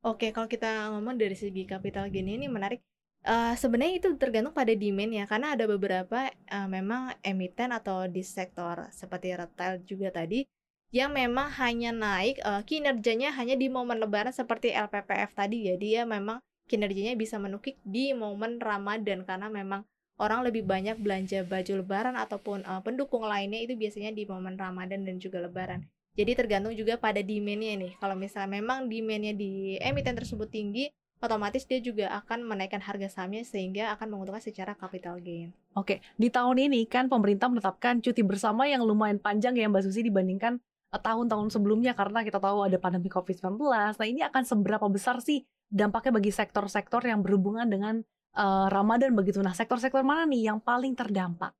Oke, 0.00 0.32
kalau 0.32 0.48
kita 0.48 0.88
ngomong 0.96 1.20
dari 1.20 1.36
segi 1.36 1.68
capital 1.68 2.08
gain 2.08 2.24
ini 2.24 2.48
menarik. 2.48 2.80
Eh, 3.20 3.52
sebenarnya 3.52 3.94
itu 4.00 4.08
tergantung 4.16 4.56
pada 4.56 4.72
demand 4.72 5.12
ya, 5.12 5.24
karena 5.28 5.52
ada 5.52 5.68
beberapa 5.68 6.18
eh, 6.32 6.68
memang 6.76 7.12
emiten 7.20 7.68
atau 7.68 8.08
di 8.08 8.24
sektor 8.24 8.88
seperti 8.96 9.36
retail 9.36 9.84
juga 9.84 10.08
tadi 10.08 10.48
yang 10.88 11.12
memang 11.12 11.52
hanya 11.60 11.92
naik 11.92 12.40
eh, 12.40 12.62
kinerjanya 12.64 13.28
hanya 13.36 13.60
di 13.60 13.68
momen 13.68 14.00
lebaran 14.00 14.32
seperti 14.32 14.72
LPPF 14.72 15.36
tadi 15.36 15.68
ya. 15.68 15.74
Dia 15.76 16.00
memang 16.08 16.40
kinerjanya 16.64 17.12
bisa 17.20 17.36
menukik 17.36 17.76
di 17.84 18.16
momen 18.16 18.56
Ramadan 18.56 19.28
karena 19.28 19.52
memang 19.52 19.84
orang 20.16 20.40
lebih 20.48 20.64
banyak 20.64 20.96
belanja 20.96 21.44
baju 21.44 21.72
lebaran 21.84 22.16
ataupun 22.16 22.64
eh, 22.64 22.80
pendukung 22.80 23.28
lainnya 23.28 23.60
itu 23.68 23.76
biasanya 23.76 24.16
di 24.16 24.24
momen 24.24 24.56
Ramadan 24.56 25.04
dan 25.04 25.20
juga 25.20 25.44
lebaran. 25.44 25.84
Jadi 26.18 26.32
tergantung 26.34 26.74
juga 26.74 26.98
pada 26.98 27.22
demand-nya 27.22 27.78
nih. 27.78 27.92
Kalau 28.02 28.18
misalnya 28.18 28.58
memang 28.58 28.90
demand-nya 28.90 29.32
di 29.32 29.78
emiten 29.78 30.18
tersebut 30.18 30.50
tinggi, 30.50 30.90
otomatis 31.20 31.68
dia 31.68 31.78
juga 31.78 32.10
akan 32.16 32.48
menaikkan 32.48 32.80
harga 32.80 33.12
sahamnya 33.12 33.44
sehingga 33.44 33.92
akan 33.94 34.16
menguntungkan 34.16 34.42
secara 34.42 34.72
capital 34.72 35.20
gain. 35.20 35.52
Oke, 35.76 36.00
di 36.16 36.32
tahun 36.32 36.56
ini 36.56 36.88
kan 36.88 37.06
pemerintah 37.12 37.46
menetapkan 37.52 38.00
cuti 38.00 38.24
bersama 38.24 38.64
yang 38.66 38.82
lumayan 38.82 39.20
panjang 39.20 39.54
ya 39.54 39.68
Mbak 39.68 39.86
Susi 39.86 40.00
dibandingkan 40.02 40.58
eh, 40.90 41.00
tahun-tahun 41.00 41.52
sebelumnya 41.52 41.92
karena 41.92 42.24
kita 42.24 42.40
tahu 42.40 42.64
ada 42.66 42.80
pandemi 42.80 43.12
COVID-19. 43.12 43.60
Nah, 43.60 43.94
ini 44.02 44.24
akan 44.24 44.42
seberapa 44.42 44.88
besar 44.88 45.20
sih 45.20 45.44
dampaknya 45.70 46.18
bagi 46.18 46.32
sektor-sektor 46.34 47.04
yang 47.04 47.20
berhubungan 47.20 47.68
dengan 47.68 48.00
eh, 48.34 48.66
Ramadan 48.72 49.12
begitu. 49.12 49.44
Nah, 49.44 49.52
sektor-sektor 49.52 50.00
mana 50.02 50.24
nih 50.24 50.50
yang 50.50 50.58
paling 50.58 50.96
terdampak? 50.96 51.52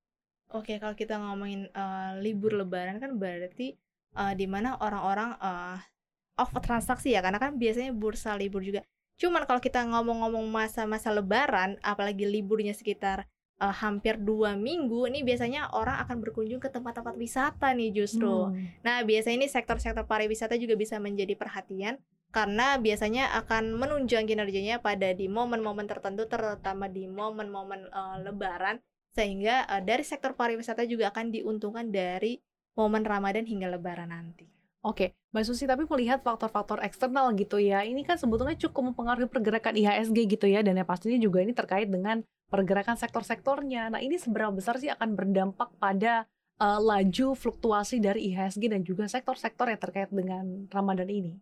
Oke, 0.50 0.82
kalau 0.82 0.96
kita 0.96 1.20
ngomongin 1.20 1.68
eh, 1.70 2.12
libur 2.18 2.56
lebaran 2.56 2.98
kan 2.98 3.14
berarti 3.20 3.76
eh, 4.16 4.34
di 4.34 4.46
mana 4.46 4.78
orang-orang 4.80 5.30
eh, 5.38 5.78
of 6.40 6.50
transaksi 6.64 7.12
ya 7.12 7.20
karena 7.20 7.36
kan 7.36 7.60
biasanya 7.60 7.92
bursa 7.92 8.34
libur 8.34 8.64
juga. 8.64 8.80
Cuman 9.20 9.44
kalau 9.44 9.60
kita 9.60 9.84
ngomong-ngomong 9.84 10.48
masa-masa 10.48 11.12
lebaran, 11.12 11.76
apalagi 11.84 12.24
liburnya 12.24 12.72
sekitar 12.72 13.28
uh, 13.60 13.68
hampir 13.68 14.16
dua 14.16 14.56
minggu, 14.56 15.04
ini 15.12 15.20
biasanya 15.20 15.76
orang 15.76 16.00
akan 16.08 16.24
berkunjung 16.24 16.56
ke 16.56 16.72
tempat-tempat 16.72 17.20
wisata 17.20 17.76
nih 17.76 17.92
justru. 17.92 18.48
Hmm. 18.48 18.72
Nah, 18.80 19.04
biasanya 19.04 19.44
ini 19.44 19.48
sektor-sektor 19.52 20.08
pariwisata 20.08 20.56
juga 20.56 20.72
bisa 20.80 20.96
menjadi 20.96 21.36
perhatian 21.36 22.00
karena 22.32 22.78
biasanya 22.80 23.36
akan 23.44 23.76
menunjang 23.76 24.24
kinerjanya 24.24 24.80
pada 24.80 25.12
di 25.12 25.26
momen-momen 25.26 25.84
tertentu 25.84 26.30
terutama 26.30 26.86
di 26.86 27.10
momen-momen 27.10 27.90
uh, 27.90 28.22
lebaran 28.22 28.78
sehingga 29.10 29.66
uh, 29.66 29.82
dari 29.82 30.06
sektor 30.06 30.38
pariwisata 30.38 30.86
juga 30.86 31.10
akan 31.10 31.34
diuntungkan 31.34 31.90
dari 31.90 32.38
momen 32.74 33.02
Ramadan 33.02 33.46
hingga 33.46 33.70
lebaran 33.70 34.10
nanti. 34.10 34.46
Oke, 34.80 35.12
Mbak 35.36 35.44
Susi, 35.44 35.68
tapi 35.68 35.84
melihat 35.84 36.24
faktor-faktor 36.24 36.80
eksternal 36.80 37.28
gitu 37.36 37.60
ya, 37.60 37.84
ini 37.84 38.00
kan 38.00 38.16
sebetulnya 38.16 38.56
cukup 38.56 38.92
mempengaruhi 38.92 39.28
pergerakan 39.28 39.76
IHSG 39.76 40.24
gitu 40.24 40.48
ya, 40.48 40.64
dan 40.64 40.80
yang 40.80 40.88
pastinya 40.88 41.20
juga 41.20 41.44
ini 41.44 41.52
terkait 41.52 41.92
dengan 41.92 42.24
pergerakan 42.48 42.96
sektor-sektornya. 42.96 43.92
Nah, 43.92 44.00
ini 44.00 44.16
seberapa 44.16 44.48
besar 44.48 44.80
sih 44.80 44.88
akan 44.88 45.12
berdampak 45.12 45.68
pada 45.76 46.24
uh, 46.60 46.80
laju 46.80 47.36
fluktuasi 47.36 48.00
dari 48.00 48.32
IHSG 48.32 48.72
dan 48.72 48.80
juga 48.80 49.04
sektor-sektor 49.04 49.68
yang 49.68 49.80
terkait 49.80 50.08
dengan 50.08 50.64
Ramadan 50.72 51.12
ini? 51.12 51.36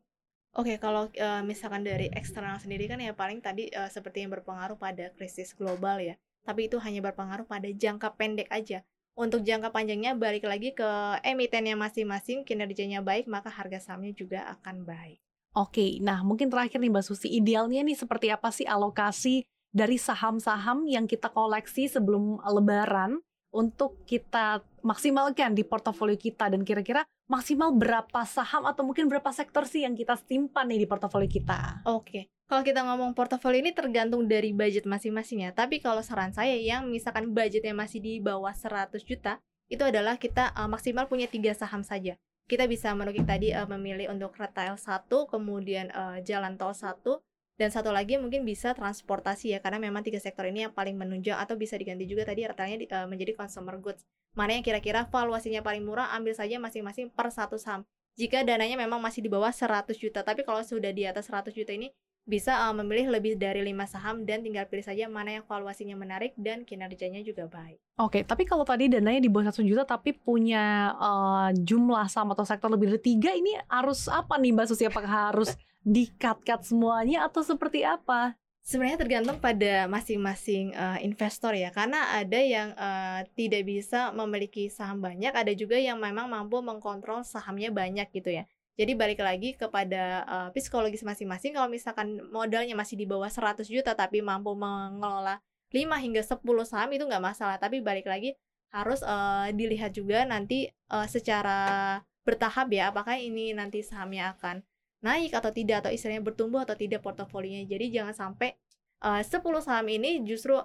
Oke, 0.58 0.74
kalau 0.82 1.06
uh, 1.06 1.42
misalkan 1.46 1.86
dari 1.86 2.10
eksternal 2.10 2.58
sendiri 2.58 2.90
kan 2.90 2.98
ya 2.98 3.14
paling 3.14 3.38
tadi 3.38 3.70
uh, 3.70 3.86
seperti 3.86 4.26
yang 4.26 4.34
berpengaruh 4.34 4.74
pada 4.74 5.14
krisis 5.14 5.54
global 5.54 6.02
ya. 6.02 6.18
Tapi 6.42 6.66
itu 6.66 6.80
hanya 6.80 7.04
berpengaruh 7.04 7.44
pada 7.44 7.68
jangka 7.68 8.16
pendek 8.16 8.48
aja. 8.48 8.82
Untuk 9.18 9.42
jangka 9.42 9.74
panjangnya 9.74 10.14
balik 10.14 10.46
lagi 10.46 10.70
ke 10.70 10.86
emitennya 11.26 11.74
masing-masing, 11.74 12.46
kinerjanya 12.46 13.02
baik, 13.02 13.26
maka 13.26 13.50
harga 13.50 13.82
sahamnya 13.82 14.14
juga 14.14 14.46
akan 14.46 14.86
baik. 14.86 15.18
Oke, 15.58 15.98
nah 15.98 16.22
mungkin 16.22 16.46
terakhir 16.46 16.78
nih 16.78 16.86
Mbak 16.86 17.02
Susi, 17.02 17.26
idealnya 17.34 17.82
nih 17.82 17.98
seperti 17.98 18.30
apa 18.30 18.54
sih 18.54 18.62
alokasi 18.62 19.42
dari 19.74 19.98
saham-saham 19.98 20.86
yang 20.86 21.10
kita 21.10 21.34
koleksi 21.34 21.90
sebelum 21.90 22.38
lebaran 22.46 23.18
untuk 23.58 24.06
kita 24.06 24.62
maksimalkan 24.86 25.58
di 25.58 25.66
portofolio 25.66 26.14
kita 26.14 26.46
dan 26.46 26.62
kira-kira 26.62 27.02
maksimal 27.26 27.74
berapa 27.74 28.22
saham 28.22 28.70
atau 28.70 28.86
mungkin 28.86 29.10
berapa 29.10 29.34
sektor 29.34 29.66
sih 29.66 29.82
yang 29.82 29.98
kita 29.98 30.14
simpan 30.14 30.70
nih 30.70 30.86
di 30.86 30.86
portofolio 30.86 31.26
kita? 31.26 31.82
Oke, 31.90 32.30
kalau 32.46 32.62
kita 32.62 32.86
ngomong 32.86 33.18
portofolio 33.18 33.58
ini 33.58 33.74
tergantung 33.74 34.30
dari 34.30 34.54
budget 34.54 34.86
masing-masing 34.86 35.44
ya. 35.44 35.50
Tapi 35.50 35.82
kalau 35.82 36.00
saran 36.06 36.30
saya 36.30 36.54
yang 36.54 36.86
misalkan 36.86 37.34
budgetnya 37.34 37.74
masih 37.74 37.98
di 37.98 38.22
bawah 38.22 38.54
100 38.54 38.94
juta, 39.02 39.42
itu 39.68 39.82
adalah 39.84 40.16
kita 40.16 40.54
uh, 40.54 40.70
maksimal 40.70 41.10
punya 41.10 41.26
tiga 41.28 41.52
saham 41.52 41.82
saja. 41.84 42.16
Kita 42.48 42.64
bisa 42.64 42.96
menukik 42.96 43.28
tadi 43.28 43.52
uh, 43.52 43.68
memilih 43.68 44.08
untuk 44.08 44.32
retail 44.40 44.80
satu, 44.80 45.28
kemudian 45.28 45.92
uh, 45.92 46.24
jalan 46.24 46.56
tol 46.56 46.72
satu, 46.72 47.20
dan 47.58 47.74
satu 47.74 47.90
lagi 47.90 48.14
mungkin 48.16 48.46
bisa 48.46 48.70
transportasi 48.72 49.52
ya 49.52 49.58
karena 49.58 49.82
memang 49.82 50.06
tiga 50.06 50.22
sektor 50.22 50.46
ini 50.46 50.70
yang 50.70 50.72
paling 50.72 50.94
menunjang 50.94 51.36
atau 51.42 51.58
bisa 51.58 51.74
diganti 51.74 52.06
juga 52.06 52.22
tadi 52.22 52.46
retailnya 52.46 52.78
uh, 52.94 53.10
menjadi 53.10 53.34
consumer 53.34 53.76
goods 53.82 54.06
mana 54.38 54.54
yang 54.54 54.62
kira-kira 54.62 55.10
valuasinya 55.10 55.60
paling 55.66 55.82
murah 55.82 56.14
ambil 56.14 56.38
saja 56.38 56.62
masing-masing 56.62 57.10
per 57.10 57.34
satu 57.34 57.58
saham 57.58 57.82
jika 58.14 58.46
dananya 58.46 58.78
memang 58.78 59.02
masih 59.02 59.26
di 59.26 59.30
bawah 59.30 59.50
100 59.50 59.90
juta 59.98 60.22
tapi 60.22 60.46
kalau 60.46 60.62
sudah 60.62 60.94
di 60.94 61.02
atas 61.02 61.26
100 61.26 61.50
juta 61.50 61.74
ini 61.74 61.90
bisa 62.28 62.68
uh, 62.68 62.76
memilih 62.76 63.08
lebih 63.08 63.40
dari 63.40 63.64
lima 63.64 63.88
saham 63.88 64.28
dan 64.28 64.44
tinggal 64.44 64.68
pilih 64.68 64.84
saja 64.84 65.08
mana 65.08 65.40
yang 65.40 65.44
valuasinya 65.48 65.96
menarik 65.96 66.36
dan 66.36 66.60
kinerjanya 66.68 67.24
juga 67.24 67.48
baik. 67.48 67.80
Oke, 67.96 68.20
tapi 68.20 68.44
kalau 68.44 68.68
tadi 68.68 68.92
dananya 68.92 69.24
di 69.24 69.32
bawah 69.32 69.48
satu 69.48 69.64
juta 69.64 69.88
tapi 69.88 70.12
punya 70.12 70.92
uh, 70.92 71.48
jumlah 71.56 72.04
saham 72.12 72.36
atau 72.36 72.44
sektor 72.44 72.68
lebih 72.68 72.92
dari 72.92 73.00
tiga, 73.00 73.32
ini 73.32 73.56
harus 73.72 74.12
apa 74.12 74.36
nih 74.36 74.52
Mbak 74.52 74.66
Susi? 74.68 74.84
Apakah 74.84 75.32
harus 75.32 75.56
di-cut-cut 75.86 76.66
semuanya 76.66 77.26
atau 77.26 77.42
seperti 77.42 77.82
apa? 77.86 78.34
Sebenarnya 78.68 79.00
tergantung 79.00 79.40
pada 79.40 79.88
masing-masing 79.88 80.76
uh, 80.76 81.00
investor 81.00 81.56
ya, 81.56 81.72
karena 81.72 82.12
ada 82.12 82.36
yang 82.36 82.76
uh, 82.76 83.24
tidak 83.32 83.64
bisa 83.64 84.12
memiliki 84.12 84.68
saham 84.68 85.00
banyak, 85.00 85.32
ada 85.32 85.56
juga 85.56 85.80
yang 85.80 85.96
memang 85.96 86.28
mampu 86.28 86.60
mengkontrol 86.60 87.24
sahamnya 87.24 87.72
banyak 87.72 88.12
gitu 88.12 88.28
ya. 88.28 88.44
Jadi 88.78 88.92
balik 88.94 89.24
lagi 89.24 89.56
kepada 89.56 90.22
uh, 90.28 90.48
psikologis 90.52 91.02
masing-masing 91.02 91.56
kalau 91.56 91.66
misalkan 91.66 92.20
modalnya 92.30 92.76
masih 92.76 92.94
di 92.94 93.08
bawah 93.08 93.26
100 93.26 93.66
juta 93.66 93.90
tapi 93.96 94.22
mampu 94.22 94.54
mengelola 94.54 95.42
5 95.74 96.04
hingga 96.04 96.22
10 96.22 96.38
saham 96.68 96.90
itu 96.92 97.08
nggak 97.08 97.24
masalah, 97.24 97.56
tapi 97.56 97.80
balik 97.80 98.04
lagi 98.04 98.36
harus 98.68 99.00
uh, 99.00 99.48
dilihat 99.48 99.96
juga 99.96 100.28
nanti 100.28 100.68
uh, 100.92 101.08
secara 101.08 101.98
bertahap 102.20 102.68
ya 102.68 102.92
apakah 102.92 103.16
ini 103.16 103.56
nanti 103.56 103.80
sahamnya 103.80 104.36
akan 104.36 104.60
naik 104.98 105.30
atau 105.30 105.54
tidak 105.54 105.86
atau 105.86 105.90
istilahnya 105.94 106.22
bertumbuh 106.22 106.66
atau 106.66 106.74
tidak 106.74 107.02
portofolinya. 107.02 107.62
Jadi 107.66 107.94
jangan 107.94 108.14
sampai 108.14 108.58
uh, 109.02 109.22
10 109.22 109.38
saham 109.62 109.86
ini 109.86 110.26
justru 110.26 110.58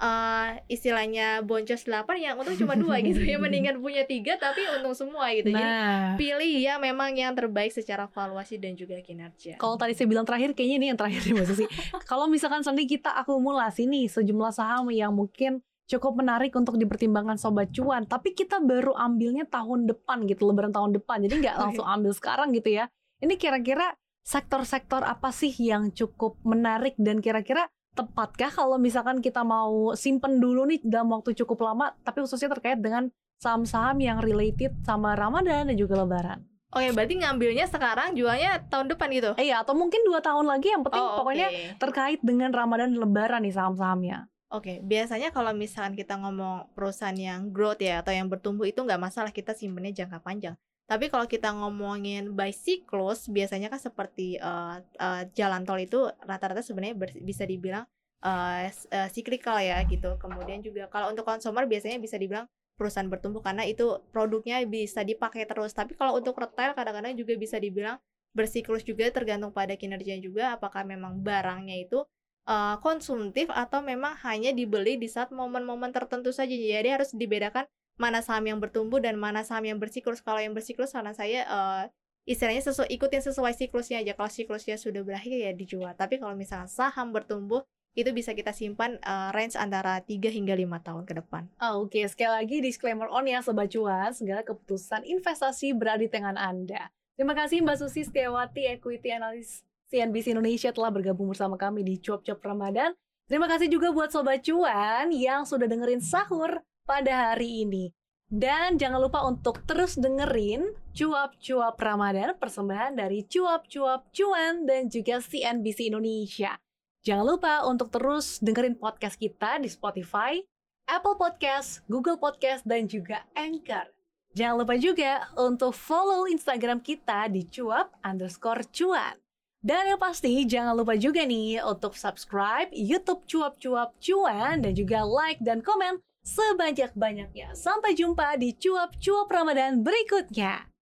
uh, 0.00 0.50
istilahnya 0.66 1.40
boncos 1.46 1.86
8 1.86 2.04
yang 2.18 2.34
untung 2.36 2.56
cuma 2.58 2.74
dua 2.76 3.00
gitu 3.00 3.22
ya. 3.22 3.36
Mendingan 3.42 3.80
punya 3.80 4.04
tiga 4.04 4.36
tapi 4.36 4.64
untung 4.76 4.96
semua 4.96 5.30
gitu. 5.32 5.52
Nah. 5.52 6.16
jadi 6.16 6.18
pilih 6.18 6.52
ya 6.60 6.74
memang 6.80 7.14
yang 7.16 7.32
terbaik 7.32 7.72
secara 7.72 8.10
valuasi 8.10 8.58
dan 8.60 8.74
juga 8.74 8.98
kinerja. 9.00 9.56
Kalau 9.60 9.76
tadi 9.78 9.94
saya 9.94 10.08
bilang 10.08 10.26
terakhir 10.26 10.52
kayaknya 10.52 10.76
ini 10.82 10.86
yang 10.92 10.98
terakhir 10.98 11.20
nih 11.24 11.34
Mbak 11.36 11.46
Susi. 11.46 11.66
Kalau 12.10 12.26
misalkan 12.26 12.66
sendiri 12.66 12.98
kita 12.98 13.14
akumulasi 13.22 13.86
nih 13.86 14.10
sejumlah 14.10 14.52
saham 14.52 14.90
yang 14.90 15.14
mungkin 15.14 15.62
cukup 15.86 16.18
menarik 16.18 16.50
untuk 16.58 16.74
dipertimbangkan 16.82 17.38
sobat 17.38 17.70
cuan 17.70 18.02
tapi 18.10 18.34
kita 18.34 18.58
baru 18.58 18.90
ambilnya 18.98 19.46
tahun 19.46 19.86
depan 19.86 20.26
gitu 20.26 20.50
lebaran 20.50 20.74
tahun 20.74 20.98
depan. 20.98 21.22
Jadi 21.22 21.34
nggak 21.46 21.56
langsung 21.62 21.86
ambil 21.86 22.10
sekarang 22.10 22.50
gitu 22.50 22.74
ya 22.74 22.90
ini 23.24 23.40
kira-kira 23.40 23.96
sektor-sektor 24.26 25.06
apa 25.06 25.30
sih 25.30 25.54
yang 25.54 25.94
cukup 25.94 26.36
menarik 26.42 26.98
dan 26.98 27.22
kira-kira 27.22 27.70
tepatkah 27.96 28.52
kalau 28.52 28.76
misalkan 28.76 29.24
kita 29.24 29.40
mau 29.40 29.96
simpen 29.96 30.42
dulu 30.42 30.68
nih 30.68 30.84
dalam 30.84 31.08
waktu 31.14 31.32
cukup 31.32 31.64
lama, 31.64 31.96
tapi 32.04 32.20
khususnya 32.20 32.52
terkait 32.52 32.76
dengan 32.76 33.08
saham-saham 33.40 33.96
yang 34.02 34.18
related 34.20 34.76
sama 34.84 35.16
Ramadan 35.16 35.72
dan 35.72 35.76
juga 35.78 36.04
Lebaran? 36.04 36.44
Oke, 36.76 36.92
berarti 36.92 37.14
ngambilnya 37.16 37.64
sekarang, 37.70 38.12
jualnya 38.12 38.60
tahun 38.68 38.92
depan 38.92 39.08
gitu? 39.14 39.30
Iya, 39.40 39.64
atau 39.64 39.72
mungkin 39.72 40.04
dua 40.04 40.20
tahun 40.20 40.44
lagi 40.44 40.76
yang 40.76 40.84
penting 40.84 41.00
oh, 41.00 41.24
pokoknya 41.24 41.48
terkait 41.80 42.20
dengan 42.20 42.52
Ramadan 42.52 42.92
dan 42.92 43.00
Lebaran 43.00 43.40
nih 43.48 43.54
saham-sahamnya. 43.56 44.28
Oke, 44.52 44.84
biasanya 44.84 45.32
kalau 45.32 45.56
misalkan 45.56 45.96
kita 45.96 46.20
ngomong 46.20 46.70
perusahaan 46.76 47.16
yang 47.16 47.48
growth 47.48 47.80
ya 47.80 48.04
atau 48.04 48.12
yang 48.12 48.28
bertumbuh 48.28 48.68
itu 48.68 48.78
nggak 48.84 49.00
masalah 49.00 49.32
kita 49.32 49.56
simpennya 49.56 50.04
jangka 50.04 50.20
panjang. 50.20 50.54
Tapi 50.86 51.10
kalau 51.10 51.26
kita 51.26 51.50
ngomongin 51.50 52.30
by 52.38 52.54
cyclus, 52.54 53.26
biasanya 53.26 53.66
kan 53.74 53.82
seperti 53.82 54.38
uh, 54.38 54.78
uh, 55.02 55.22
jalan 55.34 55.66
tol 55.66 55.82
itu 55.82 56.06
rata-rata 56.22 56.62
sebenarnya 56.62 56.94
bisa 57.26 57.42
dibilang 57.42 57.82
uh, 58.22 58.70
uh, 58.70 59.58
ya 59.58 59.82
gitu. 59.82 60.14
Kemudian 60.22 60.62
juga 60.62 60.86
kalau 60.86 61.10
untuk 61.10 61.26
consumer 61.26 61.66
biasanya 61.66 61.98
bisa 61.98 62.14
dibilang 62.14 62.46
perusahaan 62.78 63.08
bertumbuh 63.08 63.42
karena 63.42 63.66
itu 63.66 63.98
produknya 64.14 64.62
bisa 64.62 65.02
dipakai 65.02 65.42
terus. 65.50 65.74
Tapi 65.74 65.98
kalau 65.98 66.14
untuk 66.14 66.38
retail 66.38 66.78
kadang-kadang 66.78 67.18
juga 67.18 67.34
bisa 67.34 67.58
dibilang 67.58 67.98
bersiklus 68.36 68.84
juga 68.84 69.08
tergantung 69.10 69.50
pada 69.50 69.74
kinerja 69.74 70.20
juga 70.20 70.54
apakah 70.54 70.84
memang 70.84 71.24
barangnya 71.24 71.82
itu 71.82 72.04
uh, 72.46 72.76
konsumtif 72.84 73.48
atau 73.48 73.80
memang 73.80 74.12
hanya 74.28 74.52
dibeli 74.52 75.00
di 75.00 75.08
saat 75.08 75.32
momen-momen 75.32 75.90
tertentu 75.90 76.30
saja. 76.30 76.52
Jadi 76.52 76.88
harus 76.88 77.10
dibedakan 77.16 77.64
mana 77.96 78.20
saham 78.20 78.44
yang 78.44 78.58
bertumbuh 78.60 79.00
dan 79.00 79.16
mana 79.16 79.44
saham 79.44 79.64
yang 79.64 79.80
bersiklus. 79.80 80.20
Kalau 80.20 80.40
yang 80.40 80.52
bersiklus 80.52 80.92
karena 80.92 81.16
saya 81.16 81.44
uh, 81.48 81.84
istilahnya 82.28 82.60
sesuai 82.64 82.88
ikutin 82.92 83.22
sesuai 83.24 83.52
siklusnya 83.56 84.04
aja. 84.04 84.12
Kalau 84.12 84.30
siklusnya 84.30 84.76
sudah 84.76 85.00
berakhir 85.04 85.36
ya 85.36 85.52
dijual. 85.56 85.92
Tapi 85.96 86.20
kalau 86.20 86.36
misalnya 86.36 86.68
saham 86.68 87.10
bertumbuh 87.10 87.64
itu 87.96 88.12
bisa 88.12 88.36
kita 88.36 88.52
simpan 88.52 89.00
uh, 89.00 89.32
range 89.32 89.56
antara 89.56 90.04
3 90.04 90.28
hingga 90.28 90.52
5 90.52 90.68
tahun 90.84 91.02
ke 91.08 91.14
depan. 91.24 91.48
Oh, 91.64 91.88
Oke, 91.88 92.04
okay. 92.04 92.04
sekali 92.12 92.44
lagi 92.44 92.56
disclaimer 92.60 93.08
on 93.08 93.24
ya 93.24 93.40
Sobat 93.40 93.72
Cuan, 93.72 94.12
segala 94.12 94.44
keputusan 94.44 95.08
investasi 95.08 95.72
berada 95.72 96.04
di 96.04 96.12
tangan 96.12 96.36
Anda. 96.36 96.92
Terima 97.16 97.32
kasih 97.32 97.64
Mbak 97.64 97.80
Susi 97.80 98.04
Setiawati, 98.04 98.68
Equity 98.76 99.16
Analyst 99.16 99.64
CNBC 99.88 100.36
Indonesia 100.36 100.68
telah 100.76 100.92
bergabung 100.92 101.32
bersama 101.32 101.56
kami 101.56 101.80
di 101.80 101.96
Cuap-Cuap 101.96 102.44
Ramadan. 102.44 102.92
Terima 103.26 103.48
kasih 103.48 103.72
juga 103.72 103.90
buat 103.96 104.12
Sobat 104.12 104.44
Cuan 104.44 105.08
yang 105.16 105.48
sudah 105.48 105.64
dengerin 105.64 106.04
sahur 106.04 106.60
pada 106.86 107.34
hari 107.34 107.66
ini. 107.66 107.90
Dan 108.26 108.74
jangan 108.74 108.98
lupa 108.98 109.22
untuk 109.22 109.62
terus 109.66 109.94
dengerin 109.94 110.74
cuap-cuap 110.94 111.78
Ramadan 111.78 112.34
persembahan 112.34 112.98
dari 112.98 113.22
cuap-cuap 113.22 114.10
cuan 114.10 114.66
dan 114.66 114.90
juga 114.90 115.22
CNBC 115.22 115.94
Indonesia. 115.94 116.58
Jangan 117.06 117.22
lupa 117.22 117.62
untuk 117.70 117.94
terus 117.94 118.42
dengerin 118.42 118.74
podcast 118.74 119.14
kita 119.14 119.62
di 119.62 119.70
Spotify, 119.70 120.42
Apple 120.90 121.14
Podcast, 121.14 121.86
Google 121.86 122.18
Podcast, 122.18 122.66
dan 122.66 122.90
juga 122.90 123.22
Anchor. 123.38 123.86
Jangan 124.34 124.56
lupa 124.58 124.74
juga 124.74 125.30
untuk 125.38 125.70
follow 125.70 126.26
Instagram 126.26 126.82
kita 126.82 127.30
di 127.30 127.46
cuap 127.46 127.94
underscore 128.02 128.66
cuan. 128.74 129.14
Dan 129.62 129.86
yang 129.86 130.02
pasti 130.02 130.42
jangan 130.50 130.74
lupa 130.74 130.98
juga 130.98 131.22
nih 131.22 131.62
untuk 131.62 131.94
subscribe 131.94 132.74
YouTube 132.74 133.22
cuap-cuap 133.30 133.94
cuan 134.02 134.66
dan 134.66 134.74
juga 134.74 135.06
like 135.06 135.38
dan 135.42 135.62
komen 135.62 136.02
sebanyak-banyaknya. 136.26 137.54
Sampai 137.54 137.94
jumpa 137.94 138.34
di 138.36 138.50
cuap-cuap 138.58 139.30
Ramadan 139.30 139.86
berikutnya. 139.86 140.75